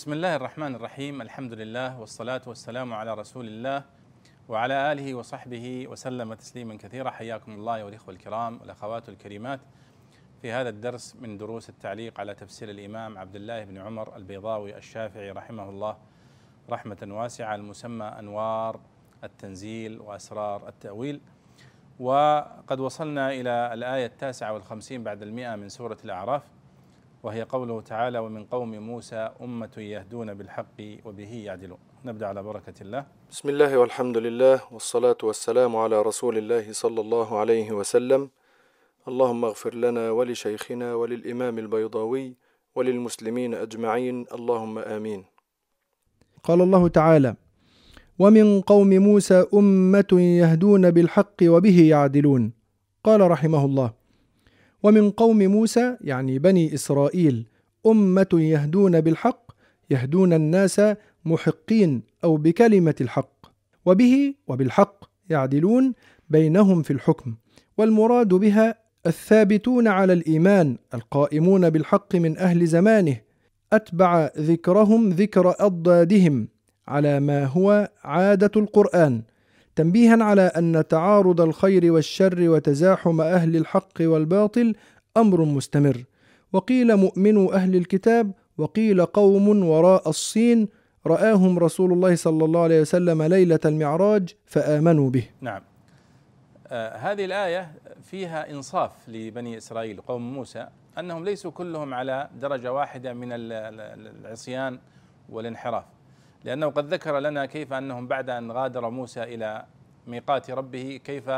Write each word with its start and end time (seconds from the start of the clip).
بسم 0.00 0.12
الله 0.12 0.36
الرحمن 0.36 0.74
الرحيم 0.74 1.22
الحمد 1.22 1.52
لله 1.52 2.00
والصلاة 2.00 2.40
والسلام 2.46 2.92
على 2.94 3.14
رسول 3.14 3.46
الله 3.48 3.84
وعلى 4.48 4.92
آله 4.92 5.14
وصحبه 5.14 5.88
وسلم 5.88 6.34
تسليما 6.34 6.76
كثيرا 6.76 7.10
حياكم 7.10 7.52
الله 7.52 7.76
أيها 7.76 7.88
الإخوة 7.88 8.14
الكرام 8.14 8.60
والأخوات 8.60 9.08
الكريمات 9.08 9.60
في 10.42 10.52
هذا 10.52 10.68
الدرس 10.68 11.16
من 11.16 11.38
دروس 11.38 11.68
التعليق 11.68 12.20
على 12.20 12.34
تفسير 12.34 12.70
الإمام 12.70 13.18
عبد 13.18 13.36
الله 13.36 13.64
بن 13.64 13.78
عمر 13.78 14.16
البيضاوي 14.16 14.76
الشافعي 14.76 15.30
رحمه 15.30 15.68
الله 15.68 15.96
رحمة 16.70 16.98
واسعة 17.02 17.54
المسمى 17.54 18.04
أنوار 18.04 18.80
التنزيل 19.24 20.00
وأسرار 20.00 20.68
التأويل 20.68 21.20
وقد 21.98 22.80
وصلنا 22.80 23.30
إلى 23.32 23.74
الآية 23.74 24.06
التاسعة 24.06 24.52
والخمسين 24.52 25.04
بعد 25.04 25.22
المئة 25.22 25.56
من 25.56 25.68
سورة 25.68 25.98
الأعراف 26.04 26.42
وهي 27.22 27.42
قوله 27.42 27.80
تعالى 27.80 28.18
ومن 28.18 28.44
قوم 28.44 28.78
موسى 28.78 29.30
أمة 29.42 29.74
يهدون 29.76 30.34
بالحق 30.34 30.78
وبه 31.04 31.32
يعدلون. 31.44 31.78
نبدأ 32.04 32.26
على 32.26 32.42
بركة 32.42 32.74
الله. 32.80 33.06
بسم 33.30 33.48
الله 33.48 33.78
والحمد 33.78 34.16
لله 34.18 34.60
والصلاة 34.72 35.16
والسلام 35.22 35.76
على 35.76 36.02
رسول 36.02 36.38
الله 36.38 36.72
صلى 36.72 37.00
الله 37.00 37.38
عليه 37.38 37.72
وسلم. 37.72 38.30
اللهم 39.08 39.44
اغفر 39.44 39.74
لنا 39.74 40.10
ولشيخنا 40.10 40.94
وللإمام 40.94 41.58
البيضاوي 41.58 42.36
وللمسلمين 42.74 43.54
أجمعين. 43.54 44.26
اللهم 44.32 44.78
آمين. 44.78 45.24
قال 46.44 46.60
الله 46.60 46.88
تعالى 46.88 47.34
ومن 48.18 48.60
قوم 48.60 48.88
موسى 48.88 49.46
أمة 49.54 50.12
يهدون 50.12 50.90
بالحق 50.90 51.36
وبه 51.42 51.88
يعدلون. 51.88 52.52
قال 53.04 53.30
رحمه 53.30 53.64
الله 53.64 53.99
ومن 54.82 55.10
قوم 55.10 55.38
موسى 55.38 55.96
يعني 56.00 56.38
بني 56.38 56.74
إسرائيل 56.74 57.46
أمة 57.86 58.26
يهدون 58.32 59.00
بالحق 59.00 59.52
يهدون 59.90 60.32
الناس 60.32 60.80
محقين 61.24 62.02
أو 62.24 62.36
بكلمة 62.36 62.94
الحق. 63.00 63.40
وبه 63.86 64.34
وبالحق 64.46 65.04
يعدلون 65.30 65.92
بينهم 66.30 66.82
في 66.82 66.92
الحكم 66.92 67.34
والمراد 67.78 68.28
بها 68.28 68.74
الثابتون 69.06 69.88
على 69.88 70.12
الإيمان 70.12 70.76
القائمون 70.94 71.70
بالحق 71.70 72.14
من 72.14 72.38
أهل 72.38 72.66
زمانه 72.66 73.20
أتبع 73.72 74.30
ذكرهم 74.38 75.10
ذكر 75.10 75.54
أضدادهم 75.60 76.48
على 76.88 77.20
ما 77.20 77.44
هو 77.44 77.90
عادة 78.04 78.50
القرآن. 78.56 79.22
تنبيها 79.76 80.24
على 80.24 80.42
أن 80.42 80.84
تعارض 80.88 81.40
الخير 81.40 81.92
والشر 81.92 82.48
وتزاحم 82.48 83.20
أهل 83.20 83.56
الحق 83.56 84.00
والباطل 84.00 84.74
أمر 85.16 85.44
مستمر. 85.44 86.04
وقيل 86.52 86.96
مؤمنو 86.96 87.52
أهل 87.52 87.76
الكتاب 87.76 88.32
وقيل 88.58 89.06
قوم 89.06 89.64
وراء 89.64 90.08
الصين. 90.08 90.68
رآهم 91.06 91.58
رسول 91.58 91.92
الله 91.92 92.14
صلى 92.14 92.44
الله 92.44 92.60
عليه 92.60 92.80
وسلم 92.80 93.22
ليلة 93.22 93.60
المعراج 93.64 94.34
فآمنوا 94.46 95.10
به. 95.10 95.28
نعم. 95.40 95.62
آه 96.68 96.96
هذه 96.96 97.24
الآية 97.24 97.72
فيها 98.02 98.50
إنصاف 98.50 98.90
لبني 99.08 99.56
إسرائيل 99.56 100.00
قوم 100.00 100.34
موسى 100.34 100.66
أنهم 100.98 101.24
ليسوا 101.24 101.50
كلهم 101.50 101.94
على 101.94 102.28
درجة 102.40 102.72
واحدة 102.72 103.12
من 103.12 103.28
العصيان 103.32 104.78
والانحراف. 105.28 105.84
لأنه 106.44 106.66
قد 106.66 106.94
ذكر 106.94 107.18
لنا 107.18 107.46
كيف 107.46 107.72
أنهم 107.72 108.06
بعد 108.06 108.30
أن 108.30 108.52
غادر 108.52 108.90
موسى 108.90 109.22
إلى 109.22 109.64
ميقات 110.06 110.50
ربه 110.50 111.00
كيف 111.04 111.30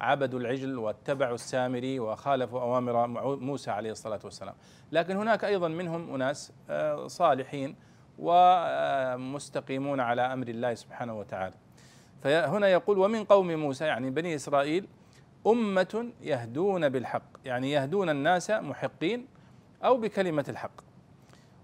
عبدوا 0.00 0.40
العجل 0.40 0.78
واتبعوا 0.78 1.34
السامري 1.34 2.00
وخالفوا 2.00 2.60
أوامر 2.60 3.06
موسى 3.36 3.70
عليه 3.70 3.90
الصلاة 3.90 4.20
والسلام. 4.24 4.54
لكن 4.92 5.16
هناك 5.16 5.44
أيضا 5.44 5.68
منهم 5.68 6.14
أناس 6.14 6.52
صالحين 7.06 7.76
ومستقيمون 8.18 10.00
على 10.00 10.22
أمر 10.22 10.48
الله 10.48 10.74
سبحانه 10.74 11.18
وتعالى. 11.18 11.54
فهنا 12.22 12.68
يقول 12.68 12.98
ومن 12.98 13.24
قوم 13.24 13.54
موسى 13.54 13.84
يعني 13.84 14.10
بني 14.10 14.34
إسرائيل 14.34 14.88
أمة 15.46 16.12
يهدون 16.20 16.88
بالحق 16.88 17.22
يعني 17.44 17.72
يهدون 17.72 18.10
الناس 18.10 18.50
محقين 18.50 19.26
أو 19.84 19.96
بكلمة 19.96 20.44
الحق. 20.48 20.91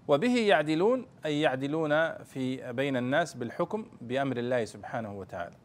وبه 0.09 0.37
يعدلون 0.37 1.05
أي 1.25 1.41
يعدلون 1.41 2.13
في 2.23 2.73
بين 2.73 2.97
الناس 2.97 3.33
بالحكم 3.33 3.85
بأمر 4.01 4.37
الله 4.37 4.65
سبحانه 4.65 5.13
وتعالى. 5.13 5.55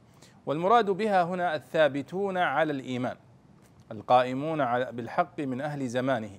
والمراد 0.46 0.90
بها 0.90 1.22
هنا 1.22 1.54
الثابتون 1.54 2.36
على 2.36 2.72
الإيمان 2.72 3.16
القائمون 3.92 4.84
بالحق 4.90 5.40
من 5.40 5.60
أهل 5.60 5.88
زمانه. 5.88 6.30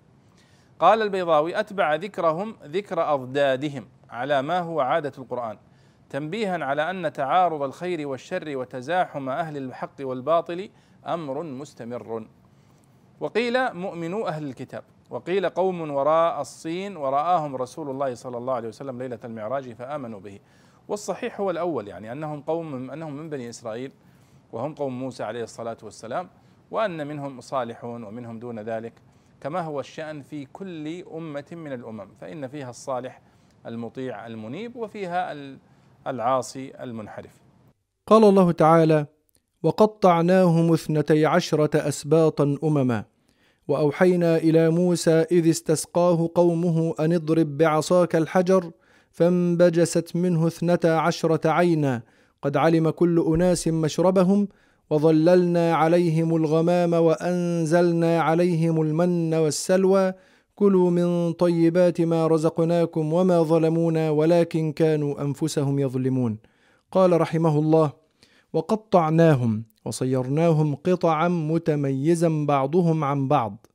قال 0.79 1.01
البيضاوي 1.01 1.59
أتبع 1.59 1.95
ذكرهم 1.95 2.55
ذكر 2.63 3.13
أضدادهم 3.13 3.87
على 4.09 4.41
ما 4.41 4.59
هو 4.59 4.81
عادة 4.81 5.11
القرآن 5.17 5.57
تنبيها 6.09 6.65
على 6.65 6.89
أن 6.89 7.13
تعارض 7.13 7.63
الخير 7.63 8.07
والشر 8.07 8.57
وتزاحم 8.57 9.29
أهل 9.29 9.57
الحق 9.57 9.95
والباطل 10.01 10.69
أمر 11.07 11.43
مستمر. 11.43 12.25
وقيل 13.19 13.73
مؤمنو 13.73 14.27
أهل 14.27 14.43
الكتاب. 14.43 14.83
وقيل 15.09 15.49
قوم 15.49 15.91
وراء 15.91 16.41
الصين 16.41 16.97
ورآهم 16.97 17.55
رسول 17.55 17.89
الله 17.89 18.15
صلى 18.15 18.37
الله 18.37 18.53
عليه 18.53 18.67
وسلم 18.67 19.01
ليلة 19.01 19.19
المعراج 19.23 19.73
فآمنوا 19.73 20.19
به. 20.19 20.39
والصحيح 20.87 21.41
هو 21.41 21.51
الأول 21.51 21.87
يعني 21.87 22.11
أنهم 22.11 22.41
قوم 22.41 22.91
أنهم 22.91 23.13
من 23.13 23.29
بني 23.29 23.49
إسرائيل 23.49 23.91
وهم 24.51 24.75
قوم 24.75 24.99
موسى 24.99 25.23
عليه 25.23 25.43
الصلاة 25.43 25.77
والسلام 25.83 26.29
وأن 26.71 27.07
منهم 27.07 27.41
صالحون 27.41 28.03
ومنهم 28.03 28.39
دون 28.39 28.59
ذلك. 28.59 28.93
كما 29.41 29.61
هو 29.61 29.79
الشأن 29.79 30.21
في 30.21 30.45
كل 30.45 31.03
أمة 31.03 31.45
من 31.51 31.73
الأمم 31.73 32.07
فإن 32.21 32.47
فيها 32.47 32.69
الصالح 32.69 33.21
المطيع 33.65 34.27
المنيب 34.27 34.75
وفيها 34.75 35.33
العاصي 36.07 36.73
المنحرف. 36.83 37.41
قال 38.07 38.23
الله 38.23 38.51
تعالى 38.51 39.05
وقطعناهم 39.63 40.73
اثنتي 40.73 41.25
عشرة 41.25 41.87
أسباطا 41.87 42.57
أمما. 42.63 43.14
وأوحينا 43.67 44.37
إلى 44.37 44.69
موسى 44.69 45.25
إذ 45.31 45.49
استسقاه 45.49 46.29
قومه 46.35 46.95
أن 46.99 47.13
اضرب 47.13 47.57
بعصاك 47.57 48.15
الحجر 48.15 48.71
فانبجست 49.11 50.15
منه 50.15 50.47
اثنتا 50.47 50.87
عشرة 50.87 51.49
عينا. 51.49 52.01
قد 52.41 52.57
علم 52.57 52.89
كل 52.89 53.25
أناس 53.33 53.67
مشربهم 53.67 54.47
وظللنا 54.89 55.75
عليهم 55.75 56.35
الغمام 56.35 56.93
وأنزلنا 56.93 58.21
عليهم 58.21 58.81
المن 58.81 59.33
والسلوى. 59.33 60.13
كلوا 60.55 60.89
من 60.89 61.33
طيبات 61.33 62.01
ما 62.01 62.27
رزقناكم 62.27 63.13
وما 63.13 63.43
ظلمونا 63.43 64.09
ولكن 64.09 64.71
كانوا 64.71 65.21
أنفسهم 65.21 65.79
يظلمون. 65.79 66.37
قال 66.91 67.21
رحمه 67.21 67.59
الله 67.59 67.91
وقطعناهم 68.53 69.63
وصيرناهم 69.85 70.75
قطعا 70.75 71.27
متميزا 71.27 72.45
بعضهم 72.45 73.03
عن 73.03 73.27
بعض. 73.27 73.67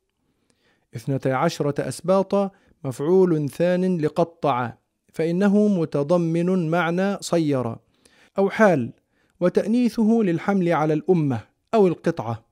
اثنتي 0.95 1.31
عشرة 1.31 1.87
أسباط 1.87 2.51
مفعول 2.83 3.49
ثان 3.49 3.97
لقطع 3.97 4.73
فإنه 5.13 5.67
متضمن 5.67 6.69
معنى 6.69 7.17
صير 7.21 7.75
أو 8.37 8.49
حال 8.49 8.93
وتأنيثه 9.39 10.21
للحمل 10.23 10.69
على 10.69 10.93
الأمة 10.93 11.39
أو 11.73 11.87
القطعة. 11.87 12.45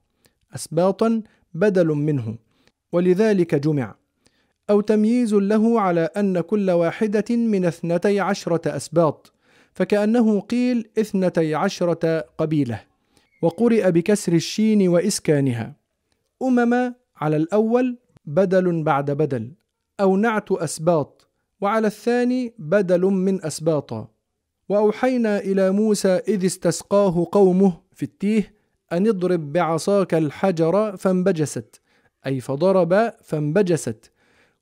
أسباطا 0.54 1.22
بدل 1.54 1.86
منه 1.86 2.38
ولذلك 2.92 3.54
جمع. 3.54 3.94
أو 4.70 4.80
تمييز 4.80 5.34
له 5.34 5.80
على 5.80 6.00
أن 6.00 6.40
كل 6.40 6.70
واحدة 6.70 7.36
من 7.36 7.64
اثنتي 7.64 8.20
عشرة 8.20 8.76
أسباط 8.76 9.32
فكأنه 9.74 10.40
قيل 10.40 10.88
اثنتي 10.98 11.54
عشرة 11.54 12.20
قبيلة. 12.38 12.89
وقرئ 13.42 13.90
بكسر 13.90 14.32
الشين 14.32 14.88
وإسكانها. 14.88 15.76
أمم 16.42 16.94
على 17.16 17.36
الأول 17.36 17.98
بدل 18.24 18.82
بعد 18.82 19.10
بدل 19.10 19.52
أو 20.00 20.16
نعت 20.16 20.52
أسباط 20.52 21.28
وعلى 21.60 21.86
الثاني 21.86 22.54
بدل 22.58 23.00
من 23.00 23.44
أسباطا. 23.44 24.08
وأوحينا 24.68 25.38
إلى 25.38 25.70
موسى 25.70 26.08
إذ 26.08 26.44
استسقاه 26.46 27.26
قومه 27.32 27.80
في 27.92 28.02
التيه 28.02 28.54
أن 28.92 29.06
اضرب 29.08 29.52
بعصاك 29.52 30.14
الحجر 30.14 30.96
فانبجست 30.96 31.80
أي 32.26 32.40
فضرب 32.40 33.12
فانبجست. 33.22 34.10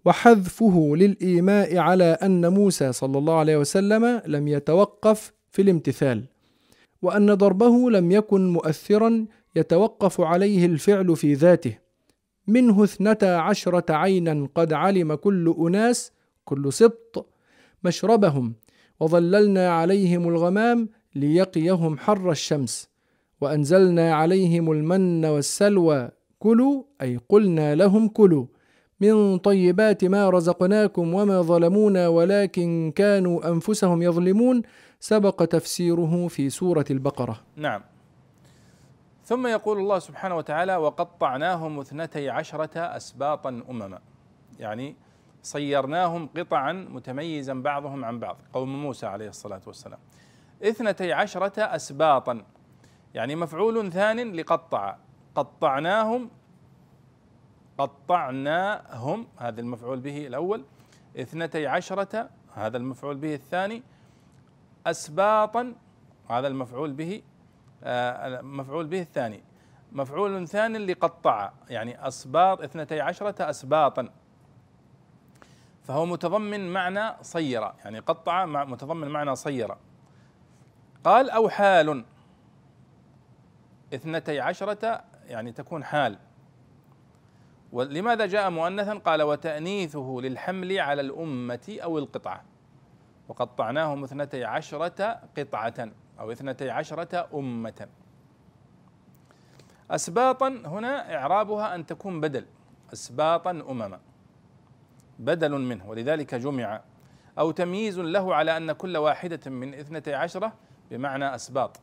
وحذفه 0.04 0.92
للإيماء 0.96 1.76
على 1.76 2.04
أن 2.04 2.52
موسى 2.52 2.92
صلى 2.92 3.19
الله 3.19 3.34
عليه 3.34 3.56
وسلم 3.56 4.22
لم 4.26 4.48
يتوقف 4.48 5.32
في 5.50 5.62
الامتثال. 5.62 6.24
وأن 7.02 7.34
ضربه 7.34 7.90
لم 7.90 8.12
يكن 8.12 8.52
مؤثرا 8.52 9.26
يتوقف 9.56 10.20
عليه 10.20 10.66
الفعل 10.66 11.16
في 11.16 11.34
ذاته. 11.34 11.78
منه 12.46 12.84
اثنتا 12.84 13.36
عشرة 13.36 13.92
عينا 13.92 14.48
قد 14.54 14.72
علم 14.72 15.14
كل 15.14 15.54
أناس 15.58 16.12
كل 16.44 16.72
سبط 16.72 17.26
مشربهم 17.84 18.54
وظللنا 19.00 19.70
عليهم 19.70 20.28
الغمام 20.28 20.88
ليقيهم 21.14 21.98
حر 21.98 22.30
الشمس. 22.30 22.88
وأنزلنا 23.40 24.14
عليهم 24.14 24.72
المن 24.72 25.24
والسلوى 25.24 26.10
كلوا 26.38 26.82
أي 27.02 27.20
قلنا 27.28 27.74
لهم 27.74 28.08
كلوا. 28.08 28.46
من 29.00 29.38
طيبات 29.38 30.04
ما 30.04 30.30
رزقناكم 30.30 31.14
وما 31.14 31.42
ظلمونا 31.42 32.08
ولكن 32.08 32.92
كانوا 32.96 33.48
أنفسهم 33.48 34.02
يظلمون 34.02 34.62
سبق 35.00 35.44
تفسيره 35.44 36.28
في 36.28 36.50
سورة 36.50 36.84
البقرة. 36.90 37.40
نعم. 37.56 37.82
ثم 39.24 39.46
يقول 39.46 39.78
الله 39.78 39.98
سبحانه 39.98 40.36
وتعالى 40.36 40.76
وقطعناهم 40.76 41.80
اثنتي 41.80 42.30
عشرة 42.30 42.78
أسباطا 42.78 43.62
أمما. 43.70 43.98
يعني 44.58 44.96
صيرناهم 45.42 46.28
قطعا 46.36 46.72
متميزا 46.72 47.54
بعضهم 47.54 48.04
عن 48.04 48.18
بعض. 48.18 48.36
قوم 48.52 48.82
موسى 48.82 49.06
عليه 49.06 49.28
الصلاة 49.28 49.60
والسلام. 49.66 49.98
اثنتي 50.62 51.12
عشرة 51.12 51.62
أسباطا. 51.62 52.42
يعني 53.14 53.36
مفعول 53.36 53.92
ثان 53.92 54.32
لقطع. 54.32 54.96
قطعناهم 55.34 56.30
قطعناهم 57.78 59.26
هذا 59.38 59.60
المفعول 59.60 60.00
به 60.00 60.26
الأول. 60.26 60.64
اثنتي 61.16 61.66
عشرة 61.66 62.30
هذا 62.54 62.76
المفعول 62.76 63.16
به 63.16 63.34
الثاني. 63.34 63.82
أسباطا 64.86 65.75
هذا 66.28 66.46
المفعول 66.46 66.92
به 66.92 67.22
آه، 67.84 68.40
مفعول 68.40 68.86
به 68.86 69.00
الثاني. 69.00 69.42
مفعول 69.92 70.48
ثان 70.48 70.76
لقطع 70.76 71.52
يعني 71.70 72.08
أسباط 72.08 72.60
اثنتي 72.60 73.00
عشرة 73.00 73.50
أسباطا. 73.50 74.08
فهو 75.82 76.06
متضمن 76.06 76.72
معنى 76.72 77.16
صير 77.22 77.72
يعني 77.84 77.98
قطع 77.98 78.44
متضمن 78.46 79.08
معنى 79.08 79.36
صير 79.36 79.74
قال 81.04 81.31
أو 81.31 81.48
حال. 81.48 82.04
اثنتي 83.94 84.40
عشرة 84.40 85.04
يعني 85.26 85.52
تكون 85.52 85.84
حال. 85.84 86.19
ولماذا 87.73 88.26
جاء 88.26 88.50
مؤنثا؟ 88.50 88.94
قال 88.94 89.23
وتأنيثه 89.23 90.19
للحمل 90.23 90.79
على 90.79 91.00
الأمة 91.00 91.79
أو 91.82 91.99
القطعة. 91.99 92.44
وقطعناهم 93.29 94.05
اثنتي 94.05 94.44
عشرة 94.44 95.20
قطعة 95.38 95.91
أو 96.20 96.32
اثنتي 96.32 96.70
عشرة 96.70 97.29
أمة. 97.35 97.88
أسباطا 99.91 100.49
هنا 100.49 101.17
إعرابها 101.17 101.75
أن 101.75 101.87
تكون 101.87 102.20
بدل 102.20 102.47
أسباطا 102.93 103.50
أمما 103.50 104.00
بدل 105.19 105.53
منه 105.53 105.88
ولذلك 105.88 106.35
جمع. 106.35 106.81
أو 107.38 107.50
تمييز 107.50 107.99
له 107.99 108.35
على 108.35 108.56
أن 108.56 108.73
كل 108.73 108.97
واحدة 108.97 109.50
من 109.50 109.75
اثنتي 109.75 110.15
عشرة 110.15 110.53
بمعنى 110.91 111.35
أسباط. 111.35 111.81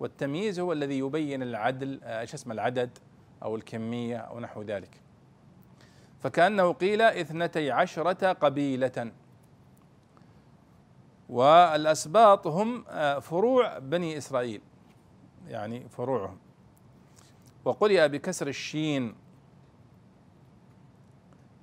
والتمييز 0.00 0.60
هو 0.60 0.72
الذي 0.72 0.98
يبين 0.98 1.42
العدل 1.42 2.00
إيش 2.04 2.34
اسمه 2.34 2.54
العدد. 2.54 2.98
أو 3.44 3.56
الكمية 3.56 4.16
أو 4.16 4.40
نحو 4.40 4.62
ذلك. 4.62 5.00
فكأنه 6.20 6.72
قيل 6.72 7.02
اثنتي 7.02 7.70
عشرة 7.70 8.32
قبيلة. 8.32 9.12
والأسباط 11.28 12.46
هم 12.46 12.84
آه، 12.88 13.18
فروع 13.18 13.78
بني 13.78 14.18
إسرائيل. 14.18 14.60
يعني 15.48 15.88
فروعهم. 15.88 16.38
وقرئ 17.64 18.08
بكسر 18.08 18.48
الشين 18.48 19.14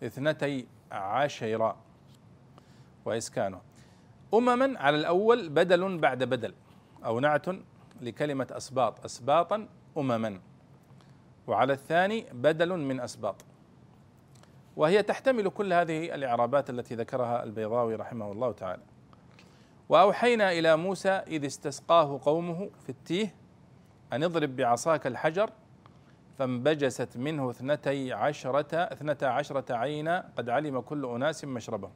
اثنتي 0.04 0.68
عشرة 0.92 1.76
وإسكانه. 3.06 3.62
أمما 4.34 4.80
على 4.80 4.98
الأول 4.98 5.50
بدل 5.50 5.98
بعد 5.98 6.24
بدل 6.24 6.54
أو 7.06 7.20
نعت 7.20 7.46
لكلمة 8.02 8.48
أسباط. 8.52 9.06
أسباطا 9.06 9.68
أمما. 9.98 10.51
وعلى 11.52 11.74
الثاني 11.74 12.26
بدل 12.34 12.78
من 12.78 13.00
أسباط. 13.00 13.36
وهي 14.76 15.04
تحتمل 15.04 15.50
كل 15.50 15.74
هذه 15.74 16.16
الإعرابات 16.16 16.70
التي 16.70 16.96
ذكرها 16.96 17.44
البيضاوي 17.44 17.96
رحمه 17.96 18.32
الله 18.32 18.52
تعالى. 18.52 18.82
وأوحينا 19.90 20.52
إلى 20.52 20.78
موسى 20.78 21.10
إذ 21.10 21.46
استسقاه 21.46 22.20
قومه 22.24 22.70
في 22.84 22.90
التيه 22.90 23.36
أن 24.14 24.24
اضرب 24.24 24.56
بعصاك 24.56 25.08
الحجر 25.08 25.50
فانبجست 26.40 27.18
منه 27.18 27.50
اثنتي 27.50 28.14
عشرة 28.14 28.76
اثنتا 28.76 29.26
عشرة 29.26 29.76
عينا 29.76 30.30
قد 30.38 30.50
علم 30.50 30.80
كل 30.80 31.06
أناس 31.06 31.46
مشربهم. 31.46 31.92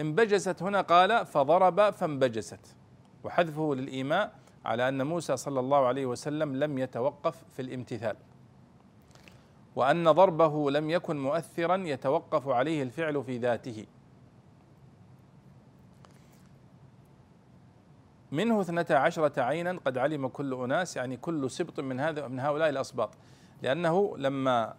انبجست 0.00 0.62
هنا 0.62 0.80
قال 0.80 1.26
فضرب 1.26 1.90
فانبجست. 1.90 2.76
وحذفه 3.24 3.74
للإيماء 3.74 4.32
على 4.64 4.88
أن 4.88 5.06
موسى 5.06 5.36
صلى 5.36 5.60
الله 5.60 5.86
عليه 5.86 6.06
وسلم 6.06 6.56
لم 6.56 6.78
يتوقف 6.78 7.44
في 7.52 7.62
الامتثال. 7.62 8.16
وأن 9.80 10.10
ضربه 10.10 10.70
لم 10.70 10.90
يكن 10.90 11.18
مؤثرا 11.18 11.76
يتوقف 11.76 12.48
عليه 12.48 12.82
الفعل 12.82 13.24
في 13.24 13.38
ذاته. 13.38 13.86
منه 18.32 18.60
اثنتا 18.60 18.92
عشرة 18.92 19.42
عينا 19.42 19.78
قد 19.84 19.98
علم 19.98 20.28
كل 20.28 20.54
أناس 20.54 20.96
يعني 20.96 21.16
كل 21.16 21.50
سبط 21.50 21.80
من 21.80 22.00
هذا 22.00 22.28
من 22.28 22.40
هؤلاء 22.40 22.68
الأسباط. 22.68 23.10
لأنه 23.62 24.16
لما 24.16 24.74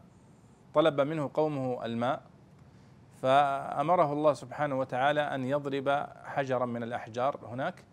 طلب 0.74 1.02
منه 1.02 1.30
قومه 1.34 1.86
الماء 1.86 2.22
فأمره 3.22 4.14
الله 4.14 4.34
سبحانه 4.34 4.80
وتعالى 4.80 5.22
أن 5.22 5.46
يضرب 5.46 6.08
حجرا 6.24 6.66
من 6.66 6.84
الأحجار 6.84 7.40
هناك 7.44 7.84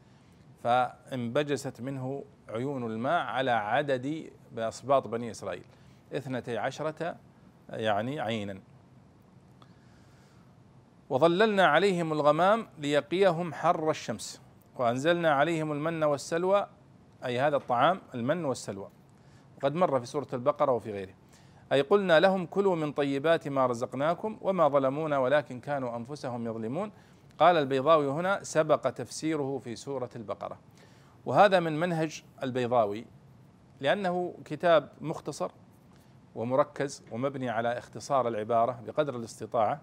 فانبجست 0.62 1.81
منه 1.81 2.25
عيون 2.49 2.84
الماء 2.87 3.22
على 3.22 3.50
عدد 3.50 4.31
بأسباط 4.52 5.06
بني 5.06 5.31
إسرائيل. 5.31 5.64
اثنتي 6.12 6.58
عشرة 6.58 7.16
يعني 7.70 8.20
عينا. 8.20 8.60
وظللنا 11.10 11.66
عليهم 11.66 12.12
الغمام 12.12 12.66
ليقيهم 12.78 13.55
حر 13.55 13.90
الشمس. 13.90 14.40
وأنزلنا 14.76 15.31
عليهم 15.31 15.72
المن 15.72 16.02
والسلوى 16.02 16.66
أي 17.25 17.40
هذا 17.40 17.56
الطعام 17.56 18.00
المن 18.14 18.44
والسلوى. 18.44 18.88
وقد 19.56 19.75
مر 19.75 20.00
في 20.00 20.06
سورة 20.06 20.26
البقرة 20.32 20.72
وفي 20.72 20.93
غيره. 20.93 21.14
أي 21.72 21.81
قلنا 21.81 22.20
لهم 22.20 22.46
كلوا 22.46 22.76
من 22.76 22.93
طيبات 22.93 23.49
ما 23.49 23.66
رزقناكم 23.66 24.38
وما 24.40 24.69
ظلمونا 24.69 25.19
ولكن 25.19 25.60
كانوا 25.60 25.96
أنفسهم 25.96 26.46
يظلمون. 26.46 26.93
قال 27.38 27.56
البيضاوي 27.56 28.08
هنا 28.08 28.43
سبق 28.43 28.90
تفسيره 28.90 29.58
في 29.64 29.76
سورة 29.76 30.10
البقرة. 30.16 30.58
وهذا 31.26 31.60
من 31.60 31.81
منهج 31.81 32.25
البيضاوي 32.43 33.06
لأنه 33.81 34.34
كتاب 34.44 34.88
مختصر 35.00 35.50
ومركز 36.35 37.03
ومبني 37.13 37.51
على 37.51 37.79
اختصار 37.79 38.29
العبارة 38.29 38.81
بقدر 38.87 39.17
الاستطاعة 39.17 39.81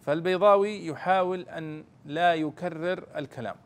فالبيضاوي 0.00 0.86
يحاول 0.86 1.40
أن 1.40 1.84
لا 2.04 2.34
يكرر 2.34 3.04
الكلام. 3.16 3.56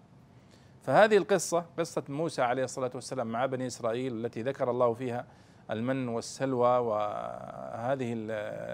فهذه 0.82 1.16
القصة 1.16 1.64
قصة 1.78 2.02
موسى 2.08 2.42
عليه 2.42 2.64
الصلاة 2.64 2.90
والسلام 2.94 3.26
مع 3.26 3.46
بني 3.46 3.66
إسرائيل 3.66 4.24
التي 4.24 4.42
ذكر 4.42 4.70
الله 4.70 4.94
فيها 4.94 5.26
المن 5.70 6.08
والسلوى 6.08 6.78
وهذه 6.78 8.14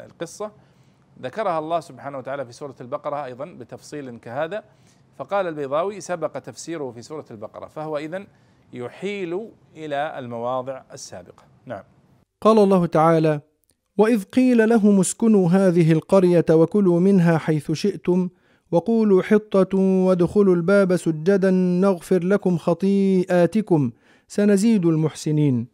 القصة 0.04 0.52
ذكرها 1.22 1.58
الله 1.58 1.80
سبحانه 1.80 2.18
وتعالى 2.18 2.44
في 2.44 2.52
سورة 2.52 2.74
البقرة 2.80 3.24
أيضا 3.24 3.44
بتفصيل 3.44 4.18
كهذا. 4.18 4.64
فقال 5.16 5.46
البيضاوي 5.46 6.00
سبق 6.00 6.38
تفسيره 6.38 6.90
في 6.90 7.02
سورة 7.02 7.24
البقرة 7.30 7.66
فهو 7.66 7.98
إذن 7.98 8.26
يحيل 8.72 9.50
إلى 9.76 10.18
المواضع 10.18 10.82
السابقة. 10.92 11.44
نعم. 11.66 11.84
قال 12.40 12.58
الله 12.58 12.86
تعالى 12.86 13.40
وإذ 13.98 14.22
قيل 14.22 14.68
لهم 14.68 15.00
اسكنوا 15.00 15.48
هذه 15.48 15.92
القرية 15.92 16.44
وكلوا 16.50 17.00
منها 17.00 17.38
حيث 17.38 17.72
شئتم 17.72 18.28
وقولوا 18.72 19.22
حطة 19.22 19.78
وادخلوا 19.78 20.54
الباب 20.54 20.96
سجدا 20.96 21.50
نغفر 21.80 22.24
لكم 22.24 22.56
خطيئاتكم 22.56 23.90
سنزيد 24.28 24.86
المحسنين. 24.86 25.66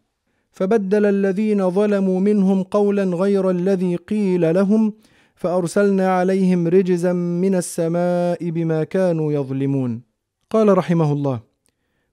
فبدل 0.53 1.07
الذين 1.07 1.71
ظلموا 1.71 2.21
منهم 2.21 2.63
قولا 2.63 3.05
غير 3.05 3.51
الذي 3.51 3.97
قيل 3.97 4.55
لهم 4.55 4.93
فأرسلنا 5.35 6.17
عليهم 6.17 6.69
رجزا 6.69 7.13
من 7.13 7.55
السماء 7.55 8.51
بما 8.51 8.85
كانوا 8.85 9.33
يظلمون. 9.33 10.03
قال 10.51 10.79
رحمه 10.79 11.13
الله 11.13 11.41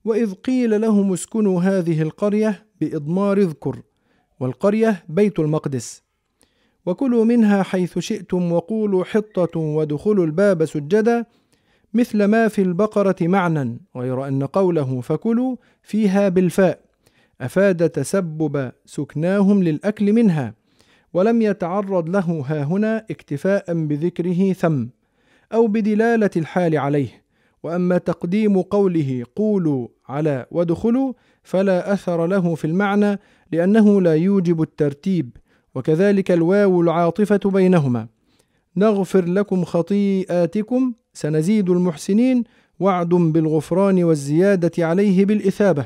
وإذ 0.05 0.33
قيل 0.33 0.81
لهم 0.81 1.13
اسكنوا 1.13 1.61
هذه 1.61 2.01
القرية 2.01 2.65
بإضمار 2.81 3.37
اذكر 3.37 3.81
والقرية 4.41 5.03
بيت 5.09 5.39
المقدس. 5.39 6.03
وكلوا 6.85 7.25
منها 7.25 7.63
حيث 7.63 7.99
شئتم 7.99 8.51
وقولوا 8.51 9.03
حطة 9.03 9.59
وادخلوا 9.59 10.25
الباب 10.25 10.65
سجدا 10.65 11.25
مثل 11.93 12.23
ما 12.23 12.47
في 12.47 12.61
البقرة 12.61 13.15
معنى 13.21 13.79
غير 13.95 14.27
أن 14.27 14.43
قوله 14.43 15.01
فكلوا 15.01 15.55
فيها 15.83 16.29
بالفاء 16.29 16.79
أفاد 17.41 17.89
تسبب 17.89 18.71
سكناهم 18.85 19.63
للأكل 19.63 20.13
منها 20.13 20.53
ولم 21.13 21.41
يتعرض 21.41 22.09
له 22.09 22.45
ها 22.47 22.63
هنا 22.63 23.05
اكتفاء 23.11 23.73
بذكره 23.73 24.53
ثم 24.53 24.85
أو 25.53 25.67
بدلالة 25.67 26.29
الحال 26.37 26.77
عليه. 26.77 27.21
وأما 27.63 27.97
تقديم 27.97 28.61
قوله 28.61 29.25
قولوا 29.35 29.87
على 30.09 30.45
وادخلوا 30.51 31.13
فلا 31.43 31.93
أثر 31.93 32.27
له 32.27 32.55
في 32.55 32.65
المعنى 32.65 33.19
لأنه 33.51 34.01
لا 34.01 34.15
يوجب 34.15 34.61
الترتيب 34.61 35.37
وكذلك 35.75 36.31
الواو 36.31 36.81
العاطفة 36.81 37.39
بينهما. 37.45 38.07
نغفر 38.77 39.25
لكم 39.25 39.63
خطيئاتكم 39.63 40.93
سنزيد 41.13 41.69
المحسنين 41.69 42.43
وعد 42.79 43.09
بالغفران 43.09 44.03
والزيادة 44.03 44.85
عليه 44.85 45.25
بالإثابة. 45.25 45.85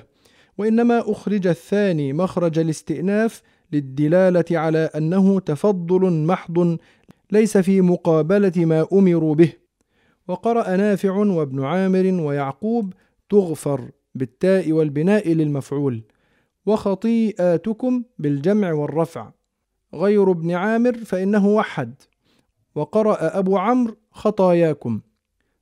وإنما 0.57 1.12
أخرج 1.12 1.48
الثاني 1.48 2.13
مخرج 2.13 2.60
الاستئناف 2.60 3.41
للدلالة 3.72 4.45
على 4.51 4.89
أنه 4.95 5.39
تفضل 5.39 6.12
محض 6.25 6.77
ليس 7.31 7.57
في 7.57 7.81
مقابلة 7.81 8.53
ما 8.57 8.88
أمروا 8.93 9.36
به. 9.36 9.53
وقرأ 10.27 10.75
نافع 10.75 11.12
وابن 11.12 11.63
عامر 11.63 12.22
ويعقوب 12.22 12.93
تغفر 13.29 13.91
بالتاء 14.15 14.72
والبناء 14.72 15.29
للمفعول 15.34 16.03
وخطيئاتكم 16.65 18.03
بالجمع 18.19 18.74
والرفع. 18.74 19.31
غير 19.93 20.31
ابن 20.31 20.51
عامر 20.51 20.93
فإنه 20.93 21.48
وحد. 21.48 21.93
وقرأ 22.75 23.39
أبو 23.39 23.57
عمرو 23.57 23.95
خطاياكم. 24.12 25.01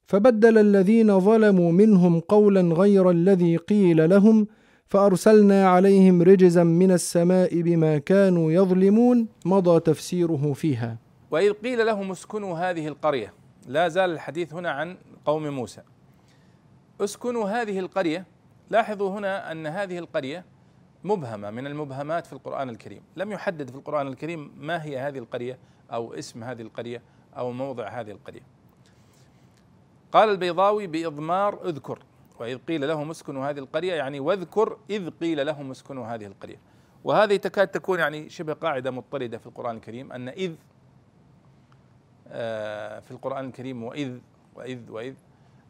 فبدل 0.06 0.58
الذين 0.58 1.20
ظلموا 1.20 1.72
منهم 1.72 2.20
قولا 2.20 2.62
غير 2.62 3.10
الذي 3.10 3.58
قيل 3.58 4.10
لهم 4.10 4.48
فأرسلنا 4.88 5.68
عليهم 5.68 6.22
رجزا 6.22 6.64
من 6.64 6.92
السماء 6.92 7.62
بما 7.62 7.98
كانوا 7.98 8.52
يظلمون. 8.52 9.28
مضى 9.46 9.80
تفسيره 9.80 10.54
فيها. 10.54 10.98
وإذ 11.32 11.54
قيل 11.54 11.86
لهم 11.86 12.12
اسكنوا 12.12 12.58
هذه 12.58 12.88
القرية. 12.88 13.34
لا 13.68 13.88
زال 13.88 14.10
الحديث 14.10 14.54
هنا 14.54 14.72
عن 14.72 14.98
قوم 15.26 15.48
موسى. 15.48 15.82
اسكنوا 17.02 17.50
هذه 17.50 17.80
القرية. 17.80 18.26
لاحظوا 18.70 19.10
هنا 19.10 19.52
أن 19.52 19.68
هذه 19.68 19.98
القرية 19.98 20.46
مبهمة 21.04 21.52
من 21.52 21.68
المبهمات 21.68 22.28
في 22.28 22.34
القرآن 22.34 22.70
الكريم. 22.70 23.02
لم 23.16 23.32
يحدد 23.32 23.70
في 23.70 23.76
القرآن 23.76 24.08
الكريم 24.08 24.52
ما 24.58 24.84
هي 24.84 25.00
هذه 25.00 25.18
القرية 25.18 25.58
أو 25.92 26.14
اسم 26.14 26.44
هذه 26.44 26.62
القرية 26.62 27.02
أو 27.38 27.52
موضع 27.52 27.88
هذه 27.88 28.12
القرية. 28.12 28.42
قال 30.12 30.30
البيضاوي 30.30 30.88
بإضمار 30.88 31.66
اذكر 31.66 32.00
وإذ 32.40 32.58
قيل 32.58 32.88
لهم 32.88 33.10
اسكنوا 33.10 33.50
هذه 33.50 33.60
القرية 33.60 33.94
يعني 33.94 34.20
واذكر 34.20 34.78
إذ 34.90 35.10
قيل 35.10 35.46
لهم 35.46 35.72
اسكنوا 35.72 36.06
هذه 36.06 36.26
القرية. 36.26 36.60
وهذه 37.04 37.36
تكاد 37.36 37.68
تكون 37.68 38.00
يعني 38.00 38.30
شبه 38.30 38.54
قاعدة 38.54 38.92
مضطردة 38.92 39.38
في 39.38 39.48
القرآن 39.48 39.76
الكريم 39.76 40.12
أن 40.12 40.30
إذ 40.30 40.56
آه، 42.28 43.00
في 43.00 43.12
القرآن 43.12 43.46
الكريم 43.46 43.84
وإذ 43.84 44.18
وإذ 44.56 44.92
وإذ 44.92 45.14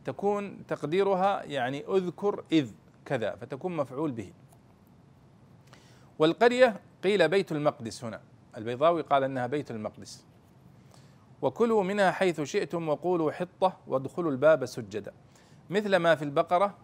تكون 0.05 0.65
تقديرها 0.67 1.43
يعني 1.43 1.85
اذكر 1.87 2.43
إذ 2.51 2.71
كذا 3.05 3.35
فتكون 3.35 3.75
مفعول 3.77 4.11
به. 4.11 4.33
والقرية 6.19 6.79
قيل 7.03 7.29
بيت 7.29 7.51
المقدس 7.51 8.03
هنا. 8.03 8.21
البيضاوي 8.57 9.01
قال 9.01 9.23
إنها 9.23 9.47
بيت 9.47 9.71
المقدس. 9.71 10.25
وكلوا 11.41 11.83
منها 11.83 12.11
حيث 12.11 12.41
شئتم 12.41 12.89
وقولوا 12.89 13.31
حطة 13.31 13.77
وادخلوا 13.87 14.31
الباب 14.31 14.65
سجدا. 14.65 15.13
مثل 15.69 15.95
ما 15.95 16.15
في 16.15 16.25
البقرة 16.25 16.77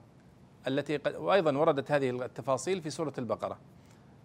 التي 0.67 0.98
قد 0.98 1.15
وأيضا 1.15 1.57
وردت 1.57 1.91
هذه 1.91 2.09
التفاصيل 2.09 2.81
في 2.81 2.89
سورة 2.89 3.13
البقرة. 3.17 3.59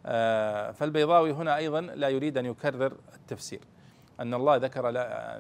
آه، 0.07 0.71
فالبيضاوي 0.71 1.33
هنا 1.33 1.57
أيضا 1.57 1.81
لا 1.81 2.09
يريد 2.09 2.39
أن 2.39 2.47
يكرر 2.47 2.97
التفسير. 3.15 3.61
أن 4.21 4.35
الله 4.35 4.57
ذكر 4.57 4.91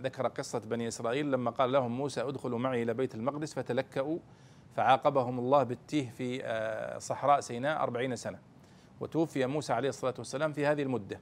ذكر 0.01 0.29
قصة 0.29 0.59
بني 0.59 0.89
إسرائيل 0.89 1.31
لما 1.31 1.51
قال 1.51 1.73
لهم 1.73 1.97
موسى 1.97 2.21
ادخلوا 2.21 2.59
معي 2.59 2.83
إلى 2.83 2.95
بيت 2.95 3.15
المقدس 3.15 3.55
فتلكأوا 3.55 4.19
فعاقبهم 4.77 5.39
الله 5.39 5.63
بالتيه 5.63 6.11
في 6.11 6.45
آه، 6.45 6.99
صحراء 6.99 7.41
سيناء 7.41 7.83
أربعين 7.83 8.17
سنة. 8.17 8.39
وتوفي 9.05 9.47
موسى 9.47 9.73
عليه 9.73 9.89
الصلاة 9.89 10.15
والسلام 10.19 10.53
في 10.53 10.67
هذه 10.67 10.83
المدة. 10.83 11.21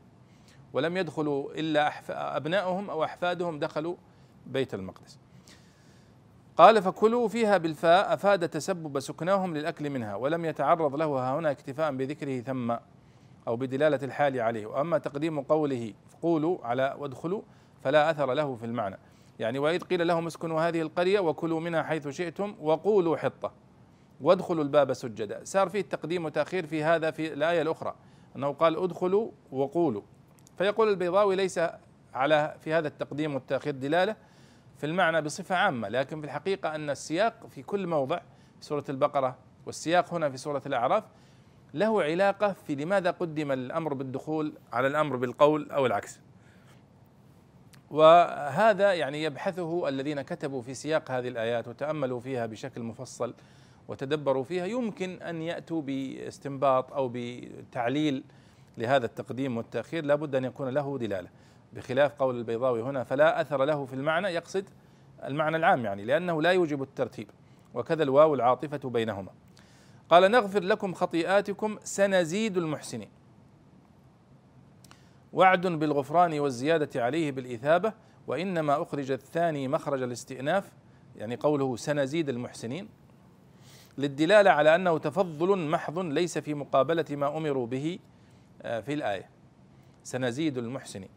ولم 0.72 0.96
يدخلوا 0.96 1.52
إلا 1.52 1.92
أبنائهم 2.36 2.90
أو 2.90 3.04
أحفادهم 3.04 3.58
دخلوا 3.58 3.96
بيت 4.46 4.74
المقدس. 4.74 5.18
قال 6.56 6.82
فكلوا 6.82 7.28
فيها 7.28 7.58
بالفاء 7.58 8.14
أفاد 8.14 8.48
تسبب 8.48 9.00
سكناهم 9.00 9.56
للأكل 9.56 9.90
منها 9.90 10.14
ولم 10.14 10.44
يتعرض 10.44 10.94
له 10.94 11.38
هنا 11.38 11.50
اكتفاء 11.50 11.92
بذكره 11.92 12.40
ثم 12.40 12.76
أو 13.48 13.56
بدلالة 13.56 13.98
الحال 14.02 14.40
عليه. 14.40 14.66
وأما 14.66 14.98
تقديم 14.98 15.40
قوله 15.40 15.92
قولوا 16.22 16.66
على 16.66 16.96
وادخلوا 16.98 17.42
فلا 17.84 18.10
أثر 18.10 18.32
له 18.32 18.54
في 18.54 18.66
المعنى. 18.66 18.98
يعني 19.38 19.58
وإذ 19.58 19.84
قيل 19.84 20.06
لهم 20.06 20.26
اسكنوا 20.26 20.68
هذه 20.68 20.80
القرية 20.82 21.20
وكلوا 21.20 21.60
منها 21.60 21.82
حيث 21.82 22.08
شئتم 22.08 22.54
وقولوا 22.60 23.16
حطة. 23.16 23.52
وادخلوا 24.23 24.64
الباب 24.64 24.93
سجدا. 24.93 25.41
صار 25.45 25.69
فيه 25.69 25.81
تقديم 25.81 26.25
وتأخير 26.25 26.67
في 26.67 26.85
هذا 26.85 27.11
في 27.11 27.33
الآية 27.33 27.62
الأخرى 27.62 27.95
أنه 28.37 28.52
قال 28.52 28.83
ادخلوا 28.83 29.31
وقولوا. 29.52 30.02
فيقول 30.59 30.88
البيضاوي 30.88 31.37
ليس 31.37 31.61
على 32.14 32.55
في 32.61 32.73
هذا 32.73 32.88
التقديم 32.88 33.35
والتأخير 33.35 33.75
دلالة 33.75 34.17
في 34.79 34.87
المعنى 34.87 35.23
بصفة 35.23 35.55
عامة 35.57 35.88
لكن 35.88 36.21
في 36.21 36.26
الحقيقة 36.26 36.75
أن 36.75 36.91
السياق 36.91 37.47
في 37.47 37.62
كل 37.62 37.87
موضع 37.87 38.19
في 38.61 38.64
سورة 38.64 38.85
البقرة 38.88 39.37
والسياق 39.67 40.14
هنا 40.14 40.31
في 40.31 40.37
سورة 40.37 40.62
الأعراف 40.67 41.05
له 41.75 42.02
علاقة 42.02 42.52
في 42.67 42.75
لماذا 42.75 43.11
قدم 43.11 43.52
الأمر 43.52 43.95
بالدخول 43.95 44.52
على 44.73 44.87
الأمر 44.87 45.17
بالقول 45.17 45.71
أو 45.71 45.87
العكس. 45.87 46.21
وهذا 47.91 48.93
يعني 48.93 49.23
يبحثه 49.23 49.88
الذين 49.88 50.23
كتبوا 50.23 50.62
في 50.62 50.75
سياق 50.75 51.11
هذه 51.11 51.29
الآيات 51.29 51.69
وتأملوا 51.69 52.21
فيها 52.21 52.47
بشكل 52.47 52.83
مفصل 52.83 53.35
وتدبروا 53.92 54.44
فيها 54.44 54.66
يمكن 54.66 55.22
أن 55.22 55.42
يأتوا 55.42 55.82
باستنباط 55.82 56.92
أو 56.92 57.11
بتعليل 57.14 58.25
لهذا 58.78 59.06
التقديم 59.06 59.56
والتأخير. 59.56 60.04
لابد 60.04 60.34
أن 60.34 60.44
يكون 60.44 60.68
له 60.68 60.99
دلالة. 60.99 61.28
بخلاف 61.72 62.14
قول 62.14 62.38
البيضاوي 62.38 62.82
هنا 62.82 63.04
فلا 63.04 63.40
أثر 63.40 63.64
له 63.64 63.84
في 63.84 63.94
المعنى 63.94 64.28
يقصد 64.28 64.64
المعنى 65.25 65.56
العام 65.56 65.84
يعني 65.84 66.04
لأنه 66.04 66.42
لا 66.42 66.50
يوجب 66.50 66.82
الترتيب. 66.82 67.30
وكذا 67.75 68.02
الواو 68.02 68.34
العاطفة 68.34 68.90
بينهما. 68.90 69.30
قال 70.08 70.30
نغفر 70.30 70.62
لكم 70.62 70.94
خطيئاتكم 70.94 71.78
سنزيد 71.84 72.56
المحسنين. 72.56 73.08
وعد 75.32 75.66
بالغفران 75.66 76.40
والزيادة 76.40 77.04
عليه 77.04 77.32
بالإثابة 77.32 77.92
وإنما 78.26 78.82
أخرج 78.82 79.11
الثاني 79.11 79.68
مخرج 79.68 80.02
الاستئناف 80.02 80.72
يعني 81.16 81.37
قوله 81.37 81.76
سنزيد 81.76 82.28
المحسنين. 82.28 82.88
للدلالة 83.99 84.50
على 84.50 84.75
أنه 84.75 84.99
تفضل 84.99 85.58
محض 85.58 85.99
ليس 85.99 86.38
في 86.38 86.54
مقابلة 86.54 87.04
ما 87.11 87.37
أمروا 87.37 87.66
به 87.66 87.99
آه، 88.62 88.80
في 88.80 88.94
الآية. 88.94 89.30
سنزيد 90.04 90.58
المحسنين 90.58 91.08